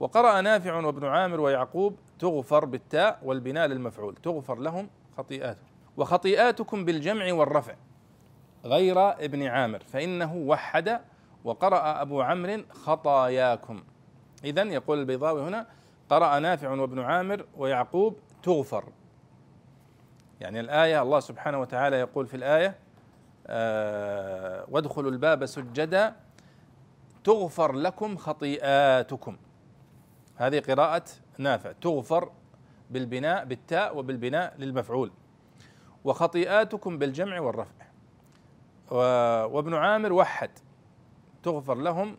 وقرأ 0.00 0.40
نافع 0.40 0.74
وابن 0.74 1.06
عامر 1.06 1.40
ويعقوب 1.40 1.96
تغفر 2.18 2.64
بالتاء 2.64 3.20
والبناء 3.22 3.66
للمفعول. 3.66 4.14
تغفر 4.14 4.58
لهم 4.58 4.90
خطيئاتهم. 5.16 5.66
وخطيئاتكم 5.96 6.84
بالجمع 6.84 7.32
والرفع. 7.32 7.74
غير 8.64 8.98
ابن 9.10 9.42
عامر 9.42 9.78
فإنه 9.78 10.34
وحد 10.36 11.00
وقرأ 11.44 12.02
أبو 12.02 12.20
عمرو 12.20 12.62
خطاياكم. 12.70 13.82
إذا 14.44 14.62
يقول 14.62 14.98
البيضاوي 14.98 15.42
هنا 15.42 15.66
قرأ 16.10 16.38
نافع 16.38 16.70
وابن 16.70 16.98
عامر 17.00 17.46
ويعقوب 17.56 18.16
تغفر. 18.42 18.84
يعني 20.40 20.60
الآية 20.60 21.02
الله 21.02 21.20
سبحانه 21.20 21.60
وتعالى 21.60 21.96
يقول 21.96 22.26
في 22.26 22.36
الآية 22.36 22.78
آه 23.46 24.64
وادخلوا 24.68 25.10
الباب 25.10 25.46
سجدا 25.46 26.16
تغفر 27.24 27.72
لكم 27.72 28.16
خطيئاتكم. 28.16 29.36
هذه 30.36 30.60
قراءة 30.60 31.04
نافع 31.38 31.72
تغفر 31.72 32.30
بالبناء 32.90 33.44
بالتاء 33.44 33.98
وبالبناء 33.98 34.54
للمفعول. 34.58 35.12
وخطيئاتكم 36.04 36.98
بالجمع 36.98 37.40
والرفع. 37.40 37.84
وابن 39.46 39.74
عامر 39.74 40.12
وحد. 40.12 40.50
تغفر 41.42 41.74
لهم 41.74 42.16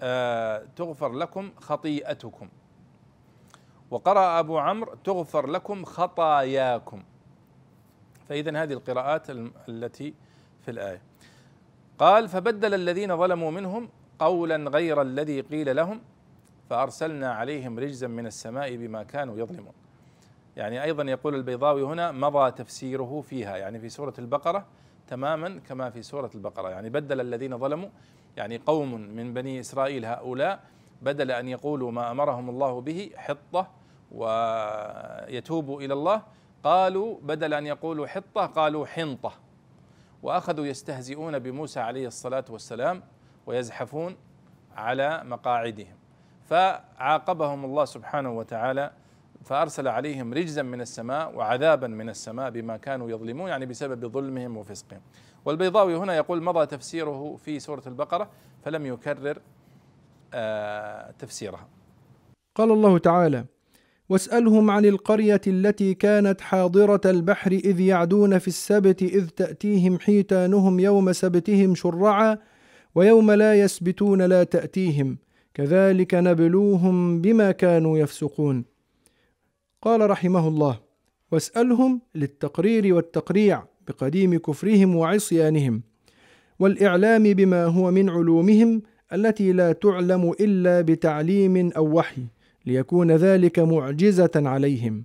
آه 0.00 0.64
تغفر 0.76 1.12
لكم 1.12 1.50
خطيئتكم. 1.60 2.48
وقرأ 3.90 4.38
أبو 4.38 4.58
عمرو 4.58 4.94
تغفر 4.94 5.46
لكم 5.46 5.84
خطاياكم. 5.84 7.02
فإذا 8.28 8.62
هذه 8.62 8.72
القراءات 8.72 9.30
التي 9.68 10.14
في 10.60 10.70
الآية. 10.70 11.02
قال 11.98 12.28
فبدل 12.28 12.74
الذين 12.74 13.16
ظلموا 13.16 13.50
منهم 13.50 13.88
قولا 14.18 14.70
غير 14.70 15.02
الذي 15.02 15.40
قيل 15.40 15.76
لهم 15.76 16.00
فأرسلنا 16.70 17.32
عليهم 17.32 17.78
رجزا 17.78 18.06
من 18.06 18.26
السماء 18.26 18.76
بما 18.76 19.02
كانوا 19.02 19.38
يظلمون. 19.38 19.72
يعني 20.56 20.82
أيضا 20.82 21.02
يقول 21.02 21.34
البيضاوي 21.34 21.82
هنا 21.82 22.12
مضى 22.12 22.50
تفسيره 22.50 23.20
فيها. 23.20 23.56
يعني 23.56 23.78
في 23.78 23.88
سورة 23.88 24.14
البقرة 24.18 24.66
تماما 25.08 25.60
كما 25.68 25.90
في 25.90 26.02
سورة 26.02 26.30
البقرة. 26.34 26.70
يعني 26.70 26.90
بدل 26.90 27.20
الذين 27.20 27.58
ظلموا 27.58 27.88
يعني 28.36 28.56
قوم 28.56 28.94
من 28.94 29.34
بني 29.34 29.60
إسرائيل 29.60 30.04
هؤلاء 30.04 30.60
بدل 31.02 31.30
أن 31.30 31.48
يقولوا 31.48 31.90
ما 31.90 32.10
أمرهم 32.10 32.50
الله 32.50 32.80
به 32.80 33.10
حطة 33.16 33.70
ويتوبوا 34.12 35.82
إلى 35.82 35.94
الله 35.94 36.22
قالوا 36.64 37.18
بدل 37.22 37.54
أن 37.54 37.66
يقولوا 37.66 38.06
حطة 38.06 38.46
قالوا 38.46 38.86
حنطة. 38.86 39.32
وأخذوا 40.22 40.66
يستهزئون 40.66 41.38
بموسى 41.38 41.80
عليه 41.80 42.06
الصلاة 42.06 42.44
والسلام 42.50 43.02
ويزحفون 43.46 44.16
على 44.76 45.22
مقاعدهم. 45.24 45.96
فعاقبهم 46.44 47.64
الله 47.64 47.84
سبحانه 47.84 48.32
وتعالى 48.32 48.90
فأرسل 49.44 49.88
عليهم 49.88 50.34
رجزا 50.34 50.62
من 50.62 50.80
السماء 50.80 51.36
وعذابا 51.36 51.86
من 51.86 52.08
السماء 52.08 52.50
بما 52.50 52.76
كانوا 52.76 53.10
يظلمون 53.10 53.48
يعني 53.48 53.66
بسبب 53.66 54.06
ظلمهم 54.06 54.56
وفسقهم. 54.56 55.00
والبيضاوي 55.44 55.96
هنا 55.96 56.16
يقول 56.16 56.42
مضى 56.42 56.66
تفسيره 56.66 57.36
في 57.36 57.60
سورة 57.60 57.82
البقرة 57.86 58.30
فلم 58.64 58.86
يكرر 58.86 59.38
آه، 60.34 61.10
تفسيرها. 61.10 61.68
قال 62.54 62.70
الله 62.72 62.98
تعالى 62.98 63.44
واسألهم 64.08 64.70
عن 64.70 64.84
القرية 64.84 65.40
التي 65.46 65.94
كانت 65.94 66.40
حاضرة 66.40 67.00
البحر 67.04 67.52
إذ 67.52 67.80
يعدون 67.80 68.38
في 68.38 68.48
السبت 68.48 69.02
إذ 69.02 69.28
تأتيهم 69.28 69.98
حيتانهم 69.98 70.80
يوم 70.80 71.12
سبتهم 71.12 71.74
شرعا 71.74 72.38
ويوم 72.94 73.30
لا 73.30 73.54
يسبتون 73.54 74.22
لا 74.22 74.44
تأتيهم. 74.44 75.18
كذلك 75.54 76.14
نبلوهم 76.14 77.20
بما 77.20 77.52
كانوا 77.52 77.98
يفسقون. 77.98 78.64
قال 79.82 80.10
رحمه 80.10 80.48
الله 80.48 80.80
واسألهم 81.32 82.00
للتقرير 82.14 82.94
والتقريع 82.94 83.64
بقديم 83.88 84.38
كفرهم 84.38 84.96
وعصيانهم 84.96 85.82
والإعلام 86.58 87.22
بما 87.22 87.64
هو 87.64 87.90
من 87.90 88.10
علومهم 88.10 88.82
التي 89.12 89.52
لا 89.52 89.72
تعلم 89.72 90.32
إلا 90.40 90.80
بتعليم 90.80 91.72
أو 91.76 91.98
وحي. 91.98 92.22
ليكون 92.68 93.10
ذلك 93.12 93.58
معجزة 93.58 94.30
عليهم. 94.36 95.04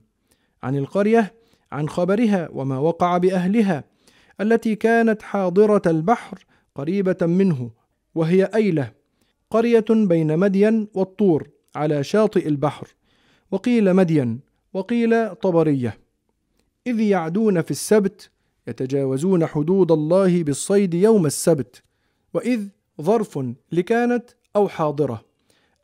عن 0.64 0.76
القرية 0.76 1.34
عن 1.72 1.90
خبرها 1.90 2.50
وما 2.52 2.78
وقع 2.78 3.18
بأهلها 3.18 3.84
التي 4.42 4.76
كانت 4.76 5.22
حاضرة 5.22 5.82
البحر 5.86 6.46
قريبة 6.76 7.18
منه 7.22 7.72
وهي 8.16 8.50
أيلة 8.56 8.92
قرية 9.50 9.86
بين 9.90 10.40
مدين 10.40 10.88
والطور 10.94 11.50
على 11.76 12.04
شاطئ 12.04 12.48
البحر 12.48 12.88
وقيل 13.52 13.94
مدين 13.94 14.40
وقيل 14.74 15.36
طبرية. 15.36 15.98
إذ 16.88 17.00
يعدون 17.00 17.62
في 17.62 17.72
السبت 17.72 18.30
يتجاوزون 18.68 19.46
حدود 19.46 19.92
الله 19.92 20.44
بالصيد 20.44 20.94
يوم 20.94 21.26
السبت 21.26 21.84
وإذ 22.34 22.68
ظرف 23.02 23.40
لكانت 23.72 24.30
أو 24.56 24.68
حاضرة. 24.68 25.33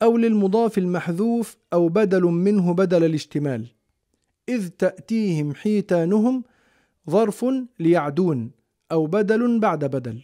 أو 0.02 0.18
للمضاف 0.18 0.78
المحذوف 0.78 1.58
أو 1.74 1.90
بدل 1.90 2.24
منه 2.24 2.74
بدل 2.74 3.04
الاشتمال. 3.04 3.66
إذ 4.50 4.68
تأتيهم 4.68 5.56
حيتانهم 5.56 6.44
ظرف 7.10 7.46
ليعدون 7.80 8.52
أو 8.92 9.06
بدل 9.06 9.60
بعد 9.60 9.86
بدل. 9.86 10.22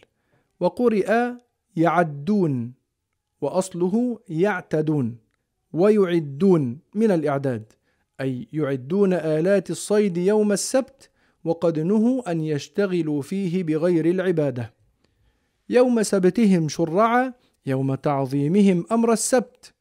وقرئ 0.60 1.32
يعدون 1.76 2.72
وأصله 3.40 4.20
يعتدون 4.28 5.16
ويعدون 5.72 6.78
من 6.94 7.10
الإعداد. 7.10 7.72
أي 8.20 8.48
يعدون 8.52 9.12
آلات 9.12 9.70
الصيد 9.70 10.16
يوم 10.16 10.52
السبت 10.52 11.10
وقد 11.44 11.78
نهوا 11.78 12.30
أن 12.30 12.40
يشتغلوا 12.40 13.22
فيه 13.22 13.62
بغير 13.62 14.06
العبادة. 14.10 14.72
يوم 15.68 16.02
سبتهم 16.02 16.68
شرعا 16.68 17.32
يوم 17.66 17.94
تعظيمهم 17.94 18.84
أمر 18.92 19.12
السبت. 19.12 19.74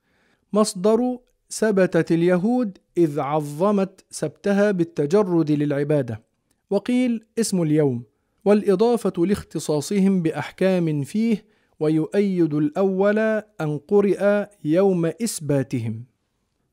مصدر 0.54 1.20
سبتت 1.50 2.12
اليهود 2.12 2.78
إذ 2.98 3.20
عظمت 3.20 4.06
سبتها 4.10 4.72
بالتجرد 4.72 5.52
للعبادة. 5.52 6.24
وقيل 6.70 7.26
اسم 7.40 7.62
اليوم 7.62 8.04
والإضافة 8.46 9.26
لاختصاصهم 9.26 10.22
بأحكام 10.22 11.04
فيه 11.04 11.46
ويؤيد 11.80 12.54
الأول 12.54 13.20
أن 13.62 13.78
قرئ 13.88 14.46
يوم 14.64 15.06
إثباتهم. 15.06 16.06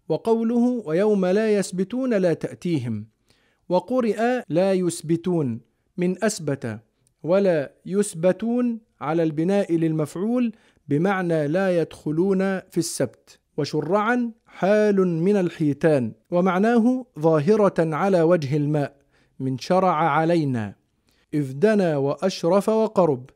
وقوله 0.08 0.82
ويوم 0.86 1.26
لا 1.26 1.56
يسبتون 1.56 2.14
لا 2.14 2.34
تأتيهم. 2.34 3.06
وقرئ 3.68 4.42
لا 4.48 4.72
يثبتون 4.72 5.60
من 5.96 6.24
أثبت 6.24 6.80
ولا 7.22 7.72
يثبتون 7.86 8.80
على 9.00 9.22
البناء 9.22 9.76
للمفعول 9.76 10.52
بمعنى 10.88 11.48
لا 11.48 11.80
يدخلون 11.80 12.38
في 12.60 12.78
السبت 12.78 13.38
وشرعا 13.56 14.32
حال 14.46 15.06
من 15.06 15.36
الحيتان 15.36 16.12
ومعناه 16.30 17.06
ظاهرة 17.18 17.74
على 17.78 18.22
وجه 18.22 18.56
الماء 18.56 18.96
من 19.40 19.58
شرع 19.58 19.94
علينا 19.94 20.74
إذ 21.34 21.52
دنا 21.52 21.96
وأشرف 21.96 22.68
وقرب. 22.68 23.30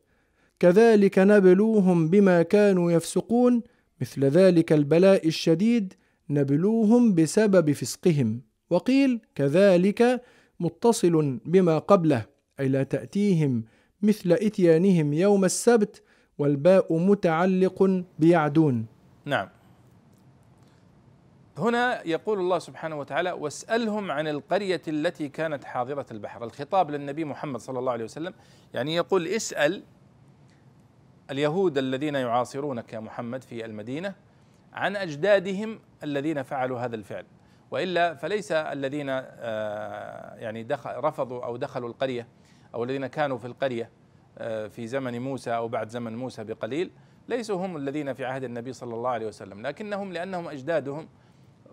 كذلك 0.61 1.19
نبلوهم 1.19 2.09
بما 2.09 2.43
كانوا 2.43 2.93
يفسقون 2.93 3.63
مثل 4.01 4.25
ذلك 4.25 4.73
البلاء 4.73 5.29
الشديد 5.29 5.95
نبلوهم 6.31 7.15
بسبب 7.15 7.73
فسقهم. 7.73 8.43
وقيل 8.71 9.21
كذلك 9.35 10.23
متصل 10.61 11.41
بما 11.47 11.79
قبله 11.79 12.25
أي 12.61 12.69
لا 12.69 12.83
تأتيهم 12.83 13.65
مثل 14.03 14.33
إتيانهم 14.33 15.13
يوم 15.13 15.45
السبت 15.45 16.03
والباء 16.39 16.99
متعلق 16.99 18.05
بيعدون. 18.19 18.87
نعم. 19.25 19.49
هنا 21.59 22.07
يقول 22.07 22.39
الله 22.39 22.59
سبحانه 22.59 22.99
وتعالى 22.99 23.33
واسألهم 23.33 24.11
عن 24.11 24.29
القرية 24.29 24.83
التي 24.89 25.29
كانت 25.29 25.65
حاضرة 25.65 26.07
البحر. 26.11 26.45
الخطاب 26.45 26.91
للنبي 26.91 27.25
محمد 27.25 27.61
صلى 27.61 27.79
الله 27.79 27.93
عليه 27.93 28.05
وسلم 28.05 28.35
يعني 28.75 28.95
يقول 28.95 29.27
اسأل 29.29 29.83
اليهود 31.31 31.79
الذين 31.79 32.15
يعاصرونك 32.15 32.93
يا 32.93 33.01
محمد 33.01 33.45
في 33.45 33.65
المدينة 33.65 34.15
عن 34.73 34.97
أجدادهم 34.97 35.79
الذين 36.03 36.43
فعلوا 36.43 36.81
هذا 36.81 36.97
الفعل. 36.97 37.25
وإلا 37.71 38.15
فليس 38.15 38.53
الذين 38.53 39.07
آه، 39.11 40.35
يعني 40.35 40.63
دخل 40.63 40.91
رفضوا 40.97 41.45
أو 41.45 41.57
دخلوا 41.57 41.89
القرية 41.89 42.27
أو 42.75 42.85
الذين 42.85 43.07
كانوا 43.07 43.39
في 43.39 43.47
القرية 43.47 43.91
في 44.69 44.87
زمن 44.87 45.21
موسى 45.23 45.51
أو 45.51 45.69
بعد 45.69 45.89
زمن 45.89 46.17
موسى 46.17 46.45
بقليل 46.45 46.91
ليسوا 47.29 47.67
هم 47.67 47.77
الذين 47.77 48.13
في 48.13 48.25
عهد 48.25 48.45
النبي 48.45 48.73
صلى 48.73 48.95
الله 48.95 49.11
عليه 49.11 49.27
وسلم 49.27 49.67
لكنهم 49.67 50.13
لأنهم 50.13 50.49
أجدادهم 50.49 51.09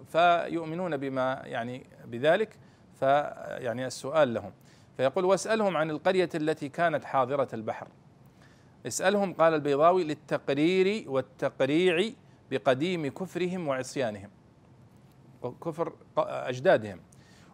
فيؤمنون 0.06 0.98
بما 0.98 1.42
يعني 1.46 1.86
بذلك 2.06 2.58
فيعني 3.00 3.88
السؤال 3.88 4.34
لهم. 4.34 4.52
فيقول 4.98 5.26
واسألهم 5.26 5.78
عن 5.78 5.90
القرية 5.92 6.30
التي 6.36 6.70
كانت 6.70 7.06
حاضرة 7.06 7.48
البحر. 7.54 7.88
اسألهم 8.88 9.34
قال 9.34 9.54
البيضاوي 9.54 10.04
للتقرير 10.04 11.12
والتقريع 11.12 12.12
بقديم 12.52 13.08
كفرهم 13.08 13.68
وعصيانهم. 13.68 14.30
كفر 15.64 15.94
أجدادهم. 16.18 17.00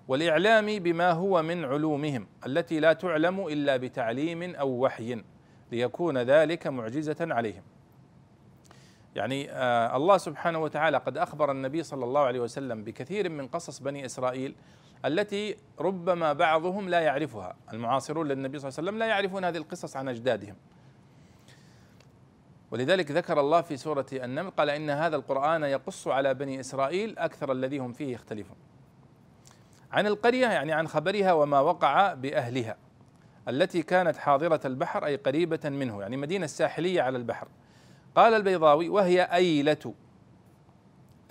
والإعلام 0.10 0.80
بما 0.80 1.12
هو 1.12 1.41
من 1.41 1.65
علومهم 1.65 2.28
التي 2.45 2.80
لا 2.80 2.93
تعلم 2.93 3.48
إلا 3.48 3.78
بتعليم 3.78 4.56
أو 4.56 4.69
وحي 4.69 5.24
ليكون 5.72 6.17
ذلك 6.17 6.67
معجزة 6.67 7.15
عليهم 7.22 7.63
يعني 9.15 9.52
آه 9.52 9.98
الله 9.98 10.17
سبحانه 10.17 10.60
وتعالى 10.60 10.98
قد 10.98 11.17
أخبر 11.17 11.52
النبي 11.52 11.84
صلى 11.84 12.06
الله 12.06 12.22
عليه 12.22 12.39
وسلم 12.39 12.84
بكثير 12.84 13.30
من 13.30 13.48
قصص 13.48 13.80
بني 13.80 14.06
إسرائيل 14.06 14.56
التي 15.06 15.56
ربما 15.80 16.34
بعضهم 16.34 16.89
لا 16.89 17.00
يعرفها، 17.00 17.56
المعاصرون 17.74 18.28
للنبي 18.28 18.60
صلى 18.60 18.69
الله 18.69 18.80
عليه 18.80 18.89
وسلم 18.89 19.00
لا 19.00 19.06
يعرفون 19.06 19.45
هذه 19.45 19.58
القصص 19.58 19.95
عن 19.95 20.08
أجدادهم. 20.08 20.56
ولذلك 22.72 23.12
ذكر 23.12 23.39
الله 23.39 23.62
في 23.62 23.78
سورة 23.78 24.06
النمل 24.13 24.50
قال 24.50 24.69
إن 24.69 24.89
هذا 24.89 25.15
القرآن 25.15 25.63
يقص 25.63 26.08
على 26.08 26.34
بني 26.34 26.60
إسرائيل 26.60 27.19
أكثر 27.19 27.52
الذي 27.52 27.78
هم 27.78 27.93
فيه 27.93 28.13
يختلفون. 28.13 28.68
عن 29.91 30.08
القرية 30.08 30.47
يعني 30.47 30.71
عن 30.71 30.88
خبرها 30.88 31.34
وما 31.34 31.60
وقع 31.60 32.13
بأهلها 32.13 32.78
التي 33.47 33.84
كانت 33.84 34.17
حاضرة 34.17 34.60
البحر 34.65 35.06
أي 35.06 35.15
قريبة 35.15 35.60
منه 35.69 36.02
يعني 36.02 36.17
مدينة 36.17 36.47
ساحليه 36.47 37.02
على 37.02 37.17
البحر. 37.17 37.47
قال 38.15 38.34
البيضاوي 38.34 38.89
وهي 38.89 39.21
أيلة 39.21 39.93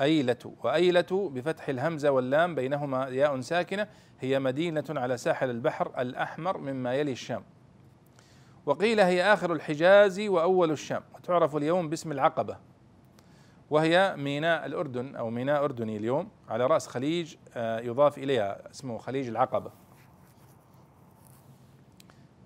أيلة 0.01 0.55
وأيلة 0.63 1.31
بفتح 1.35 1.69
الهمزة 1.69 2.11
واللام 2.11 2.55
بينهما 2.55 3.09
ياء 3.09 3.41
ساكنة 3.41 3.87
هي 4.21 4.39
مدينة 4.39 4.85
على 4.91 5.17
ساحل 5.17 5.51
البحر 5.51 5.93
الأحمر 5.99 6.59
مما 6.59 6.95
يلي 6.95 7.13
الشام 7.13 7.43
وقيل 8.67 9.01
هي 9.01 9.33
آخر 9.33 9.53
الحجاز 9.53 10.21
وأول 10.21 10.71
الشام 10.71 11.03
وتعرف 11.15 11.57
اليوم 11.57 11.89
باسم 11.89 12.13
العقبة 12.13 12.57
وهي 13.71 14.15
ميناء 14.17 14.67
الأردن 14.67 15.17
أو 15.17 15.31
ميناء 15.31 15.65
أردني 15.65 15.97
اليوم 15.97 16.29
على 16.49 16.67
رأس 16.67 16.87
خليج 16.87 17.37
آه، 17.55 17.81
يضاف 17.81 18.19
إليها 18.19 18.71
اسمه 18.71 18.99
خليج 18.99 19.29
العقبة 19.29 19.71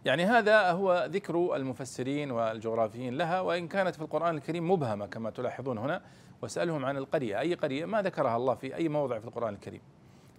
يعني 0.04 0.24
هذا 0.24 0.70
هو 0.70 1.08
ذكر 1.10 1.56
المفسرين 1.56 2.30
والجغرافيين 2.30 3.14
لها 3.14 3.40
وإن 3.40 3.68
كانت 3.68 3.94
في 3.94 4.02
القرآن 4.02 4.36
الكريم 4.36 4.70
مبهمة 4.70 5.06
كما 5.06 5.30
تلاحظون 5.30 5.78
هنا 5.78 6.02
واسالهم 6.42 6.84
عن 6.84 6.96
القرية. 6.96 7.40
أي 7.40 7.54
قرية؟ 7.54 7.84
ما 7.84 8.02
ذكرها 8.02 8.36
الله 8.36 8.54
في 8.54 8.76
أي 8.76 8.88
موضع 8.88 9.18
في 9.18 9.24
القرآن 9.24 9.54
الكريم. 9.54 9.80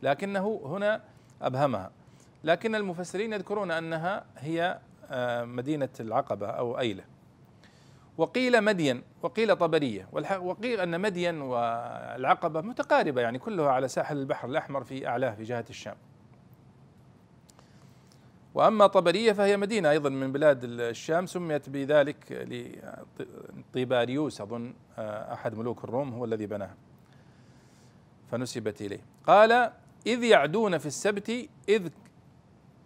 لكنه 0.04 0.62
هنا 0.65 1.02
أبهمها. 1.41 1.91
لكن 2.43 2.76
المفسرين 2.76 3.34
يذكرون 3.34 3.72
أنها 3.72 4.26
هي 4.38 4.80
آه، 5.12 5.43
مدينة 5.43 5.89
العقبة 6.00 6.48
أو 6.48 6.80
أيلة. 6.80 7.04
وقيل 8.17 8.62
مدين 8.62 9.04
وقيل 9.21 9.56
طبرية 9.56 10.10
وقيل 10.41 10.80
أن 10.80 11.02
مدين 11.02 11.41
والعقبة 11.41 12.62
متقاربة 12.62 13.21
يعني 13.21 13.39
كلها 13.39 13.69
على 13.69 13.88
ساحل 13.88 14.17
البحر 14.17 14.49
الأحمر 14.49 14.84
في 14.84 15.08
أعلاه 15.08 15.36
في 15.36 15.43
جهة 15.43 15.65
الشام. 15.69 15.95
وأما 18.54 18.88
طبرية 18.88 19.32
فهي 19.32 19.58
مدينة 19.58 19.89
أيضا 19.89 20.10
من 20.10 20.32
بلاد 20.32 20.63
الشام 20.63 21.26
سميت 21.26 21.69
بذلك 21.69 22.47
لطيباريوس 23.71 24.41
أظن 24.41 24.73
أحد 24.99 25.58
ملوك 25.58 25.84
الروم 25.84 26.13
هو 26.13 26.26
الذي 26.26 26.45
بناها. 26.45 26.76
فنسبت 28.32 28.82
إليه. 28.82 28.99
قال 29.28 29.71
إذ 30.08 30.23
يعدون 30.23 30.78
في 30.78 30.86
السبت 30.86 31.49
إذ 31.69 31.89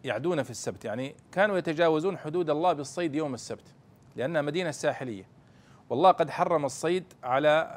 يعدون 0.04 0.44
في 0.44 0.50
السبت 0.50 0.86
يعني 0.86 1.16
كانوا 1.32 1.58
يتجاوزون 1.58 2.18
حدود 2.18 2.50
الله 2.50 2.74
بالصيد 2.74 3.16
يوم 3.16 3.34
السبت. 3.34 3.74
لأنها 4.18 4.42
مدينة 4.42 4.72
ساحلية. 4.72 5.28
والله 5.90 6.12
قد 6.12 6.30
حرم 6.30 6.66
الصيد 6.66 7.14
على 7.24 7.76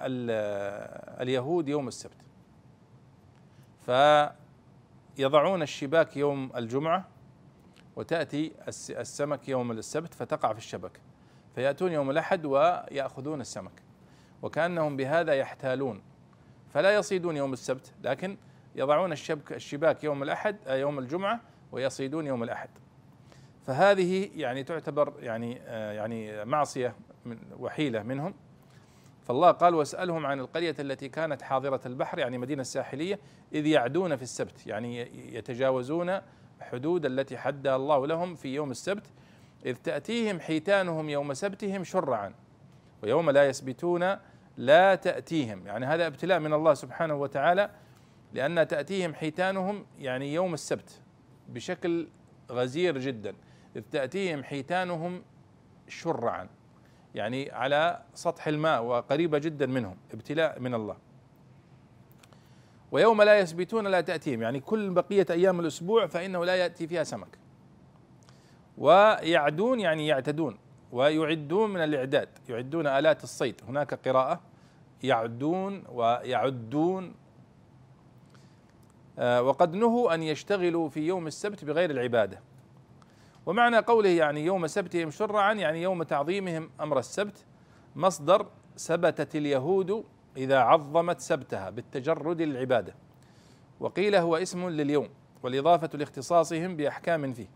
اليهود 1.21 1.69
يوم 1.69 1.89
السبت. 1.89 2.17
فيضعون 5.17 5.63
الشباك 5.63 6.17
يوم 6.17 6.51
الجمعة 6.57 7.09
وتأتي 7.97 8.53
السمك 8.91 9.49
يوم 9.49 9.71
السبت 9.71 10.15
فتقع 10.15 10.53
في 10.53 10.59
الشبكة 10.59 11.01
فيأتون 11.55 11.93
يوم 11.93 12.11
الأحد 12.11 12.45
ويأخذون 12.47 13.41
السمك. 13.41 13.83
وكأنهم 14.43 14.97
بهذا 14.97 15.35
يحتالون. 15.35 16.03
فلا 16.75 16.95
يصيدون 16.95 17.37
يوم 17.37 17.53
السبت 17.53 17.93
لكن 18.03 18.37
يضعون 18.75 19.13
الشبك 19.13 19.53
الشباك 19.53 20.05
يوم 20.05 20.23
الأحد 20.23 20.57
يوم 20.67 20.99
الجمعة 20.99 21.41
ويصيدون 21.73 22.27
يوم 22.27 22.43
الأحد. 22.43 22.69
فهذه 23.67 24.31
يعني 24.35 24.65
تعتبر 24.65 25.13
يعني 25.21 25.61
آه، 25.67 25.93
يعني 25.93 26.45
معصية 26.45 26.95
وحيلة 27.59 28.03
منهم. 28.03 28.35
فالله 29.23 29.51
قال 29.51 29.75
واسألهم 29.75 30.27
عن 30.27 30.41
القرية 30.41 30.75
التي 30.81 31.09
كانت 31.09 31.43
حاضرة 31.43 31.81
البحر 31.87 32.19
يعني 32.19 32.39
مدينة 32.39 32.61
الساحلية 32.61 33.19
إذ 33.55 33.67
يعدون 33.67 34.17
في 34.17 34.23
السبت 34.23 34.67
يعني 34.67 34.99
يتجاوزون 35.37 36.21
حدود 36.61 37.07
التي 37.07 37.39
حدها 37.39 37.77
الله 37.77 38.07
لهم 38.07 38.35
في 38.35 38.55
يوم 38.55 38.71
السبت 38.71 39.07
إذ 39.67 39.75
تأتيهم 39.75 40.41
حيتانهم 40.41 41.09
يوم 41.09 41.35
سبتهم 41.35 41.85
شرعا 41.85 42.35
ويوم 43.03 43.31
لا 43.31 43.49
يسبتون 43.49 44.17
لا 44.57 44.95
تأتيهم. 44.95 45.67
يعني 45.67 45.87
هذا 45.87 46.07
ابتلاء 46.07 46.39
من 46.39 46.53
الله 46.53 46.75
سبحانه 46.75 47.15
وتعالى 47.15 47.71
لأن 48.33 48.69
تأتيهم 48.69 49.15
حيتانهم 49.15 49.87
يعني 49.99 50.35
يوم 50.35 50.55
السبت 50.55 51.01
بشكل 51.49 52.09
غزير 52.51 52.99
جدا. 52.99 53.35
إذ 53.77 53.83
تأتيهم 53.91 54.45
حيتانهم 54.45 55.23
شرعا 55.89 56.49
يعني 57.15 57.51
على 57.51 58.03
سطح 58.15 58.47
الماء 58.47 58.83
وقريبة 58.83 59.39
جدا 59.39 59.67
منهم 59.67 59.97
ابتلاء 60.13 60.61
من 60.61 60.75
الله. 60.75 60.97
ويوم 62.93 63.23
لا 63.23 63.39
يسبتون 63.39 63.87
لا 63.87 64.01
تأتيهم 64.01 64.43
يعني 64.43 64.61
كل 64.61 64.91
بقية 64.91 65.27
أيام 65.31 65.61
الأسبوع 65.61 66.07
فإنه 66.07 66.45
لا 66.45 66.57
يأتي 66.57 66.87
فيها 66.87 67.05
سمك. 67.05 67.39
ويعدون 68.79 69.81
يعني 69.81 70.07
يعتدون 70.07 70.59
ويعدون 70.93 71.71
من 71.71 71.81
الإعداد 71.81 72.29
يعدون 72.49 72.87
آلات 72.87 73.25
الصيد. 73.25 73.61
هناك 73.69 74.09
قراءة 74.09 74.41
يعدون 75.03 75.85
ويعدون. 75.89 77.15
آه، 79.19 79.43
وقد 79.43 79.75
نهوا 79.75 80.15
أن 80.15 80.23
يشتغلوا 80.23 80.89
في 80.89 81.01
يوم 81.01 81.27
السبت 81.27 81.65
بغير 81.65 81.91
العبادة. 81.91 82.41
ومعنى 83.47 83.79
قوله 83.79 84.09
يعني 84.09 84.45
يوم 84.45 84.67
سبتهم 84.67 85.11
شرعا 85.11 85.53
يعني 85.53 85.83
يوم 85.83 86.03
تعظيمهم 86.03 86.71
أمر 86.81 86.99
السبت 86.99 87.45
مصدر 87.97 88.47
سبتت 88.77 89.37
اليهود 89.37 90.05
إذا 90.37 90.59
عظمت 90.59 91.21
سبتها 91.21 91.71
بالتجرد 91.71 92.43
للعبادة. 92.43 92.95
وقيل 93.81 94.15
هو 94.15 94.37
اسم 94.37 94.69
لليوم 94.69 95.09
والإضافة 95.43 95.91
لاختصاصهم 95.95 96.77
بأحكام 96.77 97.33
فيه. 97.33 97.49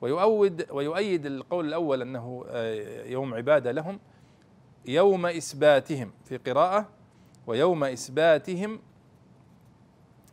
ويؤود 0.00 0.66
ويؤيد 0.70 1.26
القول 1.26 1.68
الأول 1.68 2.02
أنه 2.02 2.44
آه، 2.48 3.04
يوم 3.04 3.34
عبادة 3.34 3.72
لهم 3.72 4.00
يوم 4.86 5.26
إثباتهم 5.26 6.12
في 6.24 6.36
قراءة 6.36 6.88
ويوم 7.46 7.84
إثباتهم 7.84 8.80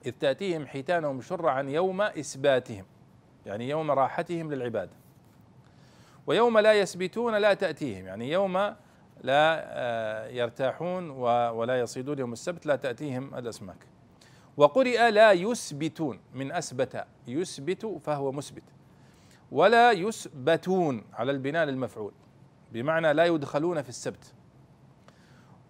إذ 0.05 0.11
تأتيهم 0.11 0.65
حيتانهم 0.65 1.21
شرعا 1.21 1.61
يوم 1.61 2.01
إثباتهم. 2.01 2.85
يعني 3.45 3.69
يوم 3.69 3.91
راحتهم 3.91 4.53
للعبادة. 4.53 4.91
ويوم 6.27 6.59
لا 6.59 6.73
يسبتون 6.73 7.35
لا 7.35 7.53
تأتيهم 7.53 8.05
يعني 8.05 8.31
يوم 8.31 8.57
لا 9.23 9.63
آه، 9.65 10.27
يرتاحون 10.27 11.09
ولا 11.09 11.79
يصيدون 11.79 12.19
يوم 12.19 12.33
السبت 12.33 12.65
لا 12.65 12.75
تأتيهم 12.75 13.35
الأسماك. 13.35 13.87
وقرئ 14.57 15.11
لا 15.11 15.31
يسبتون 15.31 16.19
من 16.33 16.51
أسبت 16.51 17.05
يسبت 17.27 17.85
فهو 17.85 18.31
مسبت. 18.31 18.63
ولا 19.51 19.91
يسبتون 19.91 21.03
على 21.13 21.31
البناء 21.31 21.65
للمفعول 21.65 22.13
بمعنى 22.71 23.13
لا 23.13 23.25
يدخلون 23.25 23.81
في 23.81 23.89
السبت. 23.89 24.33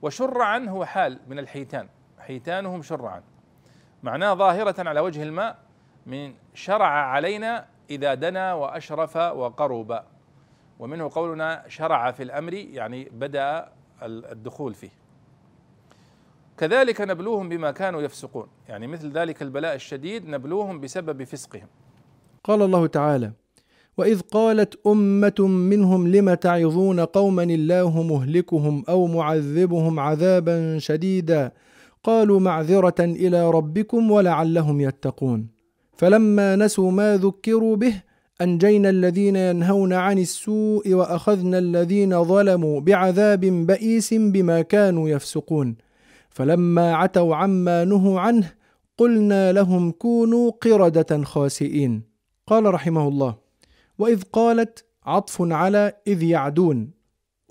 وشرعا 0.01 0.65
هو 0.69 0.85
حال 0.85 1.19
من 1.27 1.39
الحيتان 1.39 1.89
حيتانهم 2.19 2.81
شرعا 2.81 3.23
معناه 4.03 4.33
ظاهرة 4.33 4.89
على 4.89 4.99
وجه 4.99 5.23
الماء 5.23 5.59
من 6.05 6.33
شرع 6.53 6.87
علينا 6.87 7.65
إذا 7.89 8.13
دنا 8.13 8.53
وأشرف 8.53 9.15
وقرب. 9.15 9.99
ومنه 10.79 11.09
قولنا 11.13 11.63
شرع 11.67 12.11
في 12.11 12.23
الأمر 12.23 12.53
يعني 12.53 13.09
بدأ 13.11 13.67
الدخول 14.03 14.73
فيه. 14.73 14.89
كذلك 16.57 17.01
نبلوهم 17.01 17.49
بما 17.49 17.71
كانوا 17.71 18.01
يفسقون. 18.01 18.47
يعني 18.69 18.87
مثل 18.87 19.11
ذلك 19.11 19.41
البلاء 19.41 19.75
الشديد 19.75 20.27
نبلوهم 20.29 20.81
بسبب 20.81 21.23
فسقهم. 21.23 21.67
قال 22.43 22.61
الله 22.61 22.87
تعالى 22.87 23.31
وإذ 23.97 24.21
قالت 24.21 24.87
أمة 24.87 25.35
منهم 25.39 26.07
لم 26.07 26.33
تعظون 26.33 26.99
قوما 26.99 27.43
الله 27.43 28.03
مهلكهم 28.03 28.83
أو 28.89 29.07
معذبهم 29.07 29.99
عذابا 29.99 30.79
شديدا؟ 30.79 31.51
قالوا 32.03 32.39
معذرة 32.39 32.99
إلى 32.99 33.49
ربكم 33.49 34.11
ولعلهم 34.11 34.81
يتقون. 34.81 35.52
فلما 35.95 36.55
نسوا 36.55 36.91
ما 36.91 37.17
ذكروا 37.17 37.75
به 37.75 38.01
أنجينا 38.41 38.89
الذين 38.89 39.35
ينهون 39.35 39.93
عن 39.93 40.17
السوء 40.17 40.93
وأخذنا 40.93 41.57
الذين 41.57 42.23
ظلموا 42.23 42.81
بعذاب 42.81 43.39
بئيس 43.39 44.13
بما 44.13 44.61
كانوا 44.61 45.09
يفسقون. 45.09 45.75
فلما 46.29 46.95
عتوا 46.95 47.35
عما 47.35 47.83
نهوا 47.83 48.19
عنه 48.19 48.51
قلنا 48.97 49.51
لهم 49.51 49.91
كونوا 49.91 50.51
قردة 50.51 51.23
خاسئين. 51.23 52.03
قال 52.47 52.73
رحمه 52.73 53.07
الله 53.07 53.35
وإذ 53.97 54.21
قالت 54.21 54.85
عطف 55.05 55.41
على 55.41 55.93
إذ 56.07 56.23
يعدون. 56.23 56.91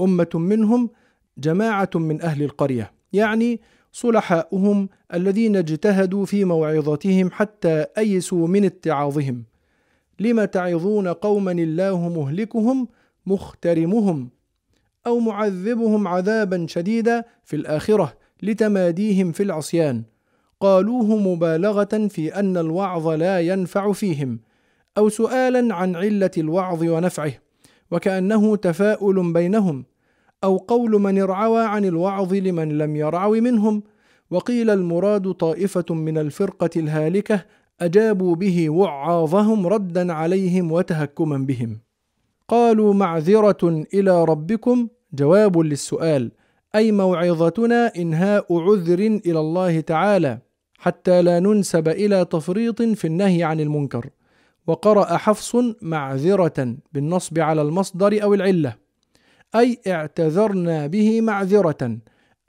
أمة 0.01 0.29
منهم 0.35 0.91
جماعة 1.39 1.91
من 1.95 2.23
أهل 2.23 2.43
القرية. 2.43 2.93
يعني 3.13 3.61
صلحاؤهم 3.93 4.89
الذين 5.15 5.57
اجتهدوا 5.57 6.25
في 6.25 6.45
موعظتهم 6.45 7.31
حتى 7.31 7.87
أيسوا 7.99 8.49
من 8.49 8.65
اتعاظهم. 8.65 9.45
لم 10.21 10.45
تعظون 10.45 11.09
قوما 11.09 11.53
الله 11.53 12.09
مهلكهم 12.09 12.89
مخترمهم 13.27 14.31
أو 15.07 15.19
معذبهم 15.19 16.09
عذابا 16.09 16.67
شديدا 16.69 17.25
في 17.45 17.57
الآخرة 17.57 18.13
لتماديهم 18.43 19.33
في 19.33 19.43
العصيان. 19.43 20.03
قالوه 20.61 21.17
مبالغة 21.17 22.09
في 22.09 22.35
أن 22.35 22.57
الوعظ 22.57 23.09
لا 23.09 23.41
ينفع 23.41 23.93
فيهم 23.93 24.41
أو 24.99 25.09
سؤالا 25.09 25.75
عن 25.75 25.97
علة 25.97 26.31
الوعظ 26.39 26.83
ونفعه 26.83 27.33
وكأنه 27.91 28.57
تفاؤل 28.57 29.33
بينهم. 29.33 29.85
أو 30.45 30.57
قول 30.57 30.91
من 30.91 31.23
ارعوى 31.23 31.65
عن 31.65 31.85
الوعظ 31.85 32.35
لمن 32.35 32.79
لم 32.79 32.97
يرعو 32.97 33.33
منهم 33.33 33.83
وقيل 34.31 34.71
المراد 34.71 35.33
طائفة 35.33 35.95
من 35.95 36.19
الفرقة 36.19 36.71
الهالكة 36.77 37.45
أجابوا 37.81 38.35
به 38.35 38.71
وعاظهم 38.71 39.67
ردا 39.67 40.13
عليهم 40.13 40.73
وتهكما 40.73 41.39
بهم. 41.39 41.81
قالوا 42.49 42.95
معذرة 42.95 43.85
إلى 43.95 44.25
ربكم 44.25 44.89
جواب 45.13 45.59
للسؤال 45.59 46.33
أي 46.75 46.93
موعظتنا 46.93 47.93
إنهاء 47.97 48.61
عذر 48.61 48.99
إلى 48.99 49.41
الله 49.41 49.81
تعالى 49.81 50.39
حتى 50.79 51.23
لا 51.23 51.41
ننسب 51.41 51.89
إلى 51.89 52.25
تفريط 52.25 52.83
في 52.83 53.07
النهي 53.07 53.43
عن 53.43 53.61
المنكر. 53.61 54.11
وقرأ 54.67 55.17
حفص 55.17 55.57
معذرة 55.83 56.77
بالنصب 56.93 57.39
على 57.39 57.63
المصدر 57.63 58.23
أو 58.23 58.35
العلة. 58.35 58.82
أي 59.55 59.81
اعتذرنا 59.87 60.87
به 60.87 61.21
معذرة 61.21 61.99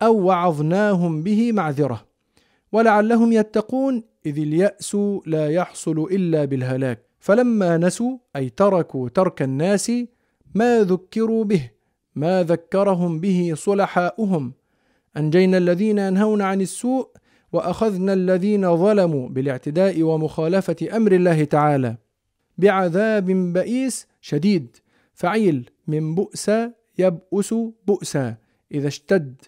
أو 0.01 0.21
وعظناهم 0.21 1.23
به 1.23 1.51
معذرة. 1.51 2.05
ولعلهم 2.71 3.31
يتقون 3.31 4.03
إذ 4.25 4.37
اليأس 4.37 4.97
لا 5.25 5.49
يحصل 5.49 6.07
إلا 6.11 6.45
بالهلاك. 6.45 6.99
فلما 7.19 7.77
نسوا 7.77 8.17
أي 8.35 8.49
تركوا 8.49 9.09
ترك 9.09 9.41
الناس 9.41 9.91
ما 10.55 10.83
ذكروا 10.83 11.43
به 11.43 11.69
ما 12.15 12.43
ذكرهم 12.43 13.19
به 13.19 13.53
صلحاؤهم. 13.55 14.53
أنجينا 15.17 15.57
الذين 15.57 15.97
ينهون 15.97 16.41
عن 16.41 16.61
السوء 16.61 17.09
وأخذنا 17.51 18.13
الذين 18.13 18.77
ظلموا 18.77 19.29
بالاعتداء 19.29 20.01
ومخالفة 20.01 20.75
أمر 20.95 21.11
الله 21.11 21.43
تعالى. 21.43 21.97
بعذاب 22.57 23.25
بئيس 23.25 24.07
شديد 24.21 24.77
فعيل 25.13 25.69
من 25.87 26.15
بؤس 26.15 26.51
يبؤس 26.97 27.53
بؤسا 27.87 28.35
إذا 28.71 28.87
اشتد. 28.87 29.41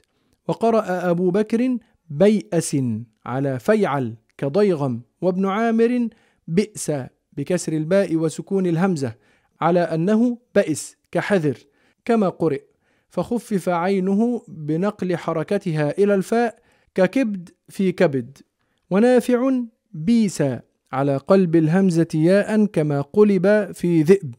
وقرأ 0.47 1.09
أبو 1.11 1.31
بكر 1.31 1.77
بيأس 2.09 2.77
على 3.25 3.59
فيعل 3.59 4.15
كضيغم 4.37 5.01
وابن 5.21 5.45
عامر 5.45 6.09
بئس 6.47 6.91
بكسر 7.33 7.73
الباء 7.73 8.15
وسكون 8.15 8.67
الهمزة 8.67 9.15
على 9.61 9.79
أنه 9.79 10.37
بئس 10.55 10.97
كحذر 11.11 11.57
كما 12.05 12.29
قرئ. 12.29 12.61
فخفف 13.09 13.69
عينه 13.69 14.41
بنقل 14.47 15.17
حركتها 15.17 15.97
إلى 15.97 16.15
الفاء 16.15 16.59
ككبد 16.95 17.49
في 17.69 17.91
كبد. 17.91 18.37
ونافع 18.89 19.51
بيس 19.91 20.43
على 20.91 21.17
قلب 21.17 21.55
الهمزة 21.55 22.07
ياء 22.13 22.65
كما 22.65 23.01
قلب 23.01 23.71
في 23.71 24.03
ذئب. 24.03 24.35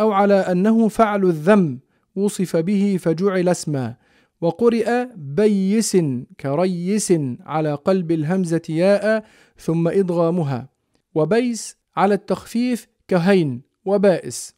أو 0.00 0.12
على 0.12 0.34
أنه 0.34 0.88
فعل 0.88 1.24
الذم 1.24 1.78
وصف 2.16 2.56
به 2.56 2.96
فجعل 3.00 3.48
اسما 3.48 3.94
وقرئ 4.40 5.08
بيس 5.16 5.96
كريس 6.40 7.12
على 7.40 7.74
قلب 7.74 8.12
الهمزة 8.12 8.62
ياء 8.68 9.24
ثم 9.58 9.88
إدغامها 9.88 10.68
وبيس 11.14 11.76
على 11.96 12.14
التخفيف 12.14 12.86
كهين 13.08 13.62
وبائس 13.84 14.56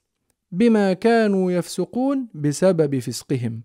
بما 0.52 0.92
كانوا 0.92 1.52
يفسقون 1.52 2.28
بسبب 2.34 2.98
فسقهم. 2.98 3.62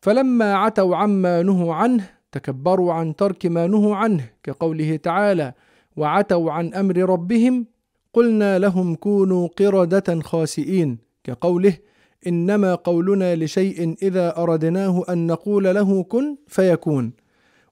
فلما 0.00 0.54
عتوا 0.54 0.96
عما 0.96 1.42
نهوا 1.42 1.74
عنه 1.74 2.08
تكبروا 2.32 2.92
عن 2.92 3.16
ترك 3.16 3.46
ما 3.46 3.66
نهوا 3.66 3.96
عنه 3.96 4.30
كقوله 4.42 4.96
تعالى 4.96 5.52
وعتوا 5.96 6.52
عن 6.52 6.74
أمر 6.74 6.96
ربهم 6.96 7.66
قلنا 8.12 8.58
لهم 8.58 8.94
كونوا 8.94 9.48
قردة 9.48 10.20
خاسئين 10.20 10.98
كقوله 11.24 11.76
إنما 12.26 12.74
قولنا 12.74 13.36
لشيء 13.36 13.96
إذا 14.02 14.38
أردناه 14.38 15.04
أن 15.08 15.26
نقول 15.26 15.64
له 15.64 16.02
كن 16.02 16.36
فيكون. 16.46 17.12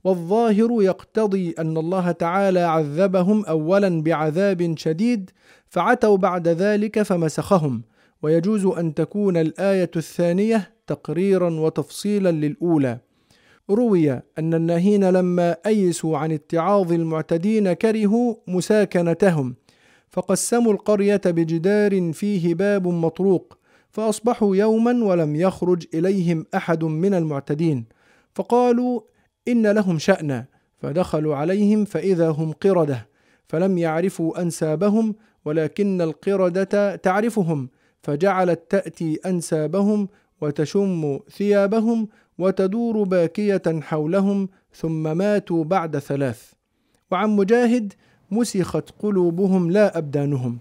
والظاهر 0.04 0.83
يقتضي 0.83 1.54
أن 1.59 1.76
الله 1.76 2.11
تعالى 2.11 2.61
عذبهم 2.61 3.44
اولا 3.44 4.02
بعذاب 4.02 4.74
شديد 4.78 5.30
فعتوا 5.68 6.16
بعد 6.16 6.48
ذلك 6.48 7.02
فمسخهم. 7.02 7.83
ويجوز 8.22 8.66
أن 8.66 8.94
تكون 8.94 9.37
الآية 9.37 9.90
الثانية 9.96 10.70
تقريرا 10.87 11.50
وتفصيلا 11.50 12.30
للأولى. 12.33 12.98
روي 13.70 14.12
أن 14.12 14.54
الناهين 14.54 15.04
لما 15.11 15.57
أيسوا 15.66 16.18
عن 16.18 16.33
اتعاظ 16.33 16.92
المعتدين 16.92 17.72
كرهوا 17.72 18.35
مساكنتهم 18.48 19.54
فقسموا 20.11 20.72
القرية 20.72 21.20
بجدار 21.24 22.12
فيه 22.12 22.54
باب 22.54 22.88
مطروق. 22.88 23.59
فأصبحوا 23.94 24.57
يوما 24.57 25.04
ولم 25.04 25.37
يخرج 25.37 25.87
إليهم 25.94 26.46
أحد 26.54 26.85
من 26.85 27.14
المعتدين. 27.14 27.85
فقالوا 28.35 29.00
إن 29.48 29.66
لهم 29.66 29.98
شأنا. 29.98 30.44
فدخلوا 30.78 31.37
عليهم 31.37 31.85
فإذا 31.85 32.28
هم 32.28 32.52
قردة. 32.52 33.07
فلم 33.48 33.78
يعرفوا 33.78 34.42
أنسابهم 34.42 35.14
ولكن 35.44 36.00
القردة 36.00 36.96
تعرفهم. 36.96 37.68
فجعلت 38.02 38.61
تأتي 38.70 39.18
أنسابهم 39.26 40.09
وتشم 40.40 41.20
ثيابهم 41.30 42.09
وتدور 42.38 43.02
باكية 43.02 43.62
حولهم 43.80 44.48
ثم 44.72 45.16
ماتوا 45.16 45.64
بعد 45.64 45.98
ثلاث. 45.98 46.52
وعن 47.11 47.30
مجاهد 47.30 47.92
مسخت 48.30 48.90
قلوبهم 48.98 49.70
لا 49.70 49.98
أبدانهم. 49.98 50.59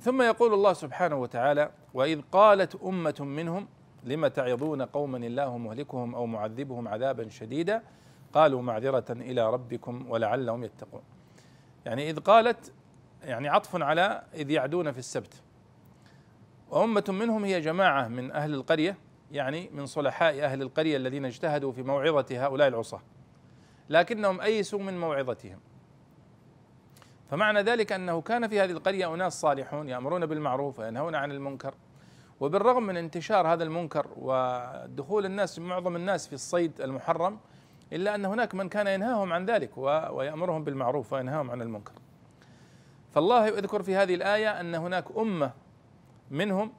ثم 0.00 0.22
يقول 0.22 0.54
الله 0.54 0.72
سبحانه 0.72 1.16
وتعالى 1.16 1.77
وإذ 1.94 2.20
قالت 2.32 2.74
أمة 2.74 3.16
منهم 3.20 3.68
لم 4.04 4.26
تعظون 4.26 4.82
قوما 4.82 5.18
الله 5.18 5.58
مهلكهم 5.58 6.14
أو 6.14 6.26
معذبهم 6.26 6.88
عذابا 6.88 7.28
شديدا؟ 7.28 7.82
قالوا 8.32 8.62
معذرة 8.62 9.04
إلى 9.10 9.50
ربكم 9.50 10.10
ولعلهم 10.10 10.64
يتقون. 10.64 11.02
يعني 11.86 12.10
إذ 12.10 12.20
قالت 12.20 12.72
يعني 13.22 13.48
عطف 13.48 13.82
على 13.82 14.22
إذ 14.34 14.50
يعدون 14.50 14.92
في 14.92 14.98
السبت. 14.98 15.42
وأمة 16.70 17.04
منهم 17.08 17.44
هي 17.44 17.60
جماعة 17.60 18.08
من 18.08 18.32
أهل 18.32 18.54
القرية 18.54 18.96
يعني 19.32 19.70
من 19.72 19.86
صلحاء 19.86 20.44
أهل 20.44 20.62
القرية 20.62 20.96
الذين 20.96 21.24
اجتهدوا 21.24 21.72
في 21.72 21.82
موعظة 21.82 22.26
هؤلاء 22.30 22.68
العصاة. 22.68 23.00
لكنهم 23.88 24.40
أيسوا 24.40 24.78
من 24.78 25.00
موعظتهم. 25.00 25.58
فمعنى 27.30 27.62
ذلك 27.62 27.92
أنه 27.92 28.20
كان 28.20 28.48
في 28.48 28.60
هذه 28.60 28.70
القرية 28.70 29.14
أناس 29.14 29.40
صالحون 29.40 29.88
يأمرون 29.88 30.26
بالمعروف 30.26 30.78
وينهون 30.78 31.14
عن 31.14 31.32
المنكر 31.32 31.74
وبالرغم 32.40 32.82
من 32.82 32.96
انتشار 32.96 33.46
هذا 33.46 33.64
المنكر 33.64 34.06
ودخول 34.16 35.24
الناس 35.24 35.58
معظم 35.58 35.96
الناس 35.96 36.26
في 36.26 36.32
الصيد 36.32 36.80
المحرم 36.80 37.38
إلا 37.92 38.14
أن 38.14 38.24
هناك 38.24 38.54
من 38.54 38.68
كان 38.68 38.86
ينهاهم 38.86 39.32
عن 39.32 39.46
ذلك 39.46 39.78
ويأمرهم 39.78 40.64
بالمعروف 40.64 41.12
وينهاهم 41.12 41.50
عن 41.50 41.62
المنكر. 41.62 41.92
فالله 43.14 43.46
يذكر 43.46 43.82
في 43.82 43.96
هذه 43.96 44.14
الآية 44.14 44.60
أن 44.60 44.74
هناك 44.74 45.04
أمة 45.16 45.50
منهم 46.30 46.72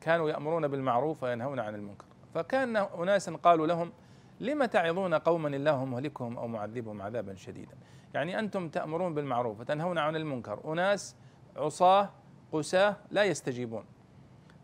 كانوا 0.00 0.30
يأمرون 0.30 0.68
بالمعروف 0.68 1.22
وينهون 1.22 1.60
عن 1.60 1.74
المنكر. 1.74 2.04
فكان 2.34 2.76
أناسا 2.76 3.36
قالوا 3.42 3.66
لهم 3.66 3.92
لم 4.40 4.64
تعظون 4.64 5.14
قوما 5.14 5.48
الله 5.48 5.84
مهلكهم 5.84 6.38
أو 6.38 6.48
معذبهم 6.48 7.02
عذابا 7.02 7.34
شديدا. 7.34 7.76
يعني 8.14 8.38
أنتم 8.38 8.68
تأمرون 8.68 9.14
بالمعروف 9.14 9.60
وتنهون 9.60 9.98
عن 9.98 10.16
المنكر. 10.16 10.72
أناس 10.72 11.16
عصاة 11.56 12.10
قساة 12.52 12.96
لا 13.10 13.24
يستجيبون. 13.24 13.84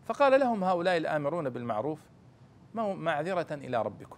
فقال 0.05 0.39
لهم 0.39 0.63
هؤلاء 0.63 0.97
الآمرون 0.97 1.49
بالمعروف 1.49 1.99
معذرة 2.75 3.53
إلى 3.53 3.81
ربكم. 3.81 4.17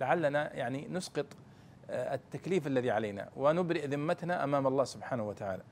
لعلنا 0.00 0.54
يعني 0.56 0.88
نسقط 0.88 1.26
آه، 1.90 2.14
التكليف 2.14 2.66
الذي 2.66 2.90
علينا 2.90 3.28
ونبرئ 3.36 3.86
ذمتنا 3.86 4.44
أمام 4.44 4.66
الله 4.66 4.84
سبحانه 4.84 5.28
وتعالى. 5.28 5.62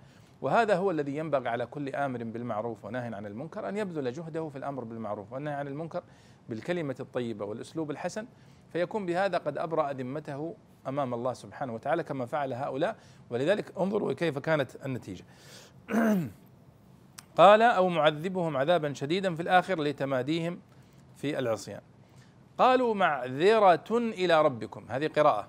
وهذا 0.43 0.77
هو 0.77 0.91
الذي 0.91 1.17
ينبغي 1.17 1.49
على 1.49 1.67
كل 1.67 1.89
آمر 1.95 2.25
بالمعروف 2.25 2.85
ونهي 2.85 3.15
عن 3.15 3.27
المنكر 3.27 3.69
أن 3.69 3.77
يبذل 3.77 4.13
جهده 4.13 4.49
في 4.49 4.59
الأمر 4.59 4.85
بالمعروف 4.85 5.33
والنهي 5.33 5.55
عن 5.55 5.69
المنكر 5.69 6.03
بالكلمة 6.49 6.97
الطيبة 7.01 7.45
والأسلوب 7.45 7.91
الحسن. 7.91 8.27
فيكون 8.73 9.07
بهذا 9.07 9.39
قد 9.39 9.59
أبرأ 9.59 9.93
ذمته 9.93 10.55
أمام 10.89 11.15
الله 11.15 11.33
سبحانه 11.33 11.75
وتعالى 11.75 12.03
كما 12.03 12.27
فعل 12.27 12.53
هؤلاء. 12.53 12.97
ولذلك 13.31 13.73
انظروا 13.79 14.13
كيف 14.13 14.39
كانت 14.39 14.87
النتيجة. 14.87 15.25
قال 17.37 17.63
أو 17.63 17.89
معذبهم 17.89 18.57
عذابا 18.57 18.93
شديدا 18.93 19.35
في 19.35 19.43
الآخر 19.43 19.83
لتماديهم 19.83 20.61
في 21.17 21.39
العصيان. 21.39 21.81
قالوا 22.59 22.95
معذرة 22.95 23.99
إلى 23.99 24.43
ربكم. 24.43 24.85
هذه 24.89 25.07
قراءة. 25.09 25.49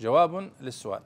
جواب 0.00 0.50
للسؤال. 0.60 1.02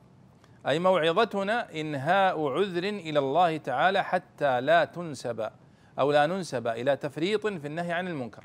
أي 0.66 0.78
موعظتنا 0.78 1.80
إنهاء 1.80 2.48
عذر 2.48 2.84
إلى 2.84 3.18
الله 3.18 3.56
تعالى 3.56 4.04
حتى 4.04 4.60
لا 4.60 4.84
تنسب 4.84 5.50
أو 5.98 6.12
لا 6.12 6.26
ننسب 6.26 6.66
إلى 6.66 6.96
تفريط 6.96 7.46
في 7.46 7.66
النهي 7.66 7.92
عن 7.92 8.08
المنكر. 8.08 8.44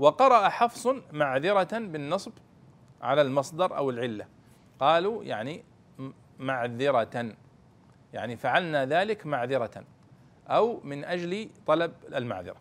وقرأ 0.00 0.48
حفص 0.48 0.86
معذرة 1.12 1.78
بالنصب 1.78 2.32
على 3.02 3.22
المصدر 3.22 3.76
أو 3.76 3.90
العلة. 3.90 4.26
قالوا 4.80 5.24
يعني 5.24 5.64
معذرة. 6.38 7.34
يعني 8.12 8.36
فعلنا 8.36 8.86
ذلك 8.86 9.26
معذرة 9.26 9.84
أو 10.48 10.80
من 10.84 11.04
أجل 11.04 11.50
طلب 11.66 11.92
المعذرة. 12.14 12.56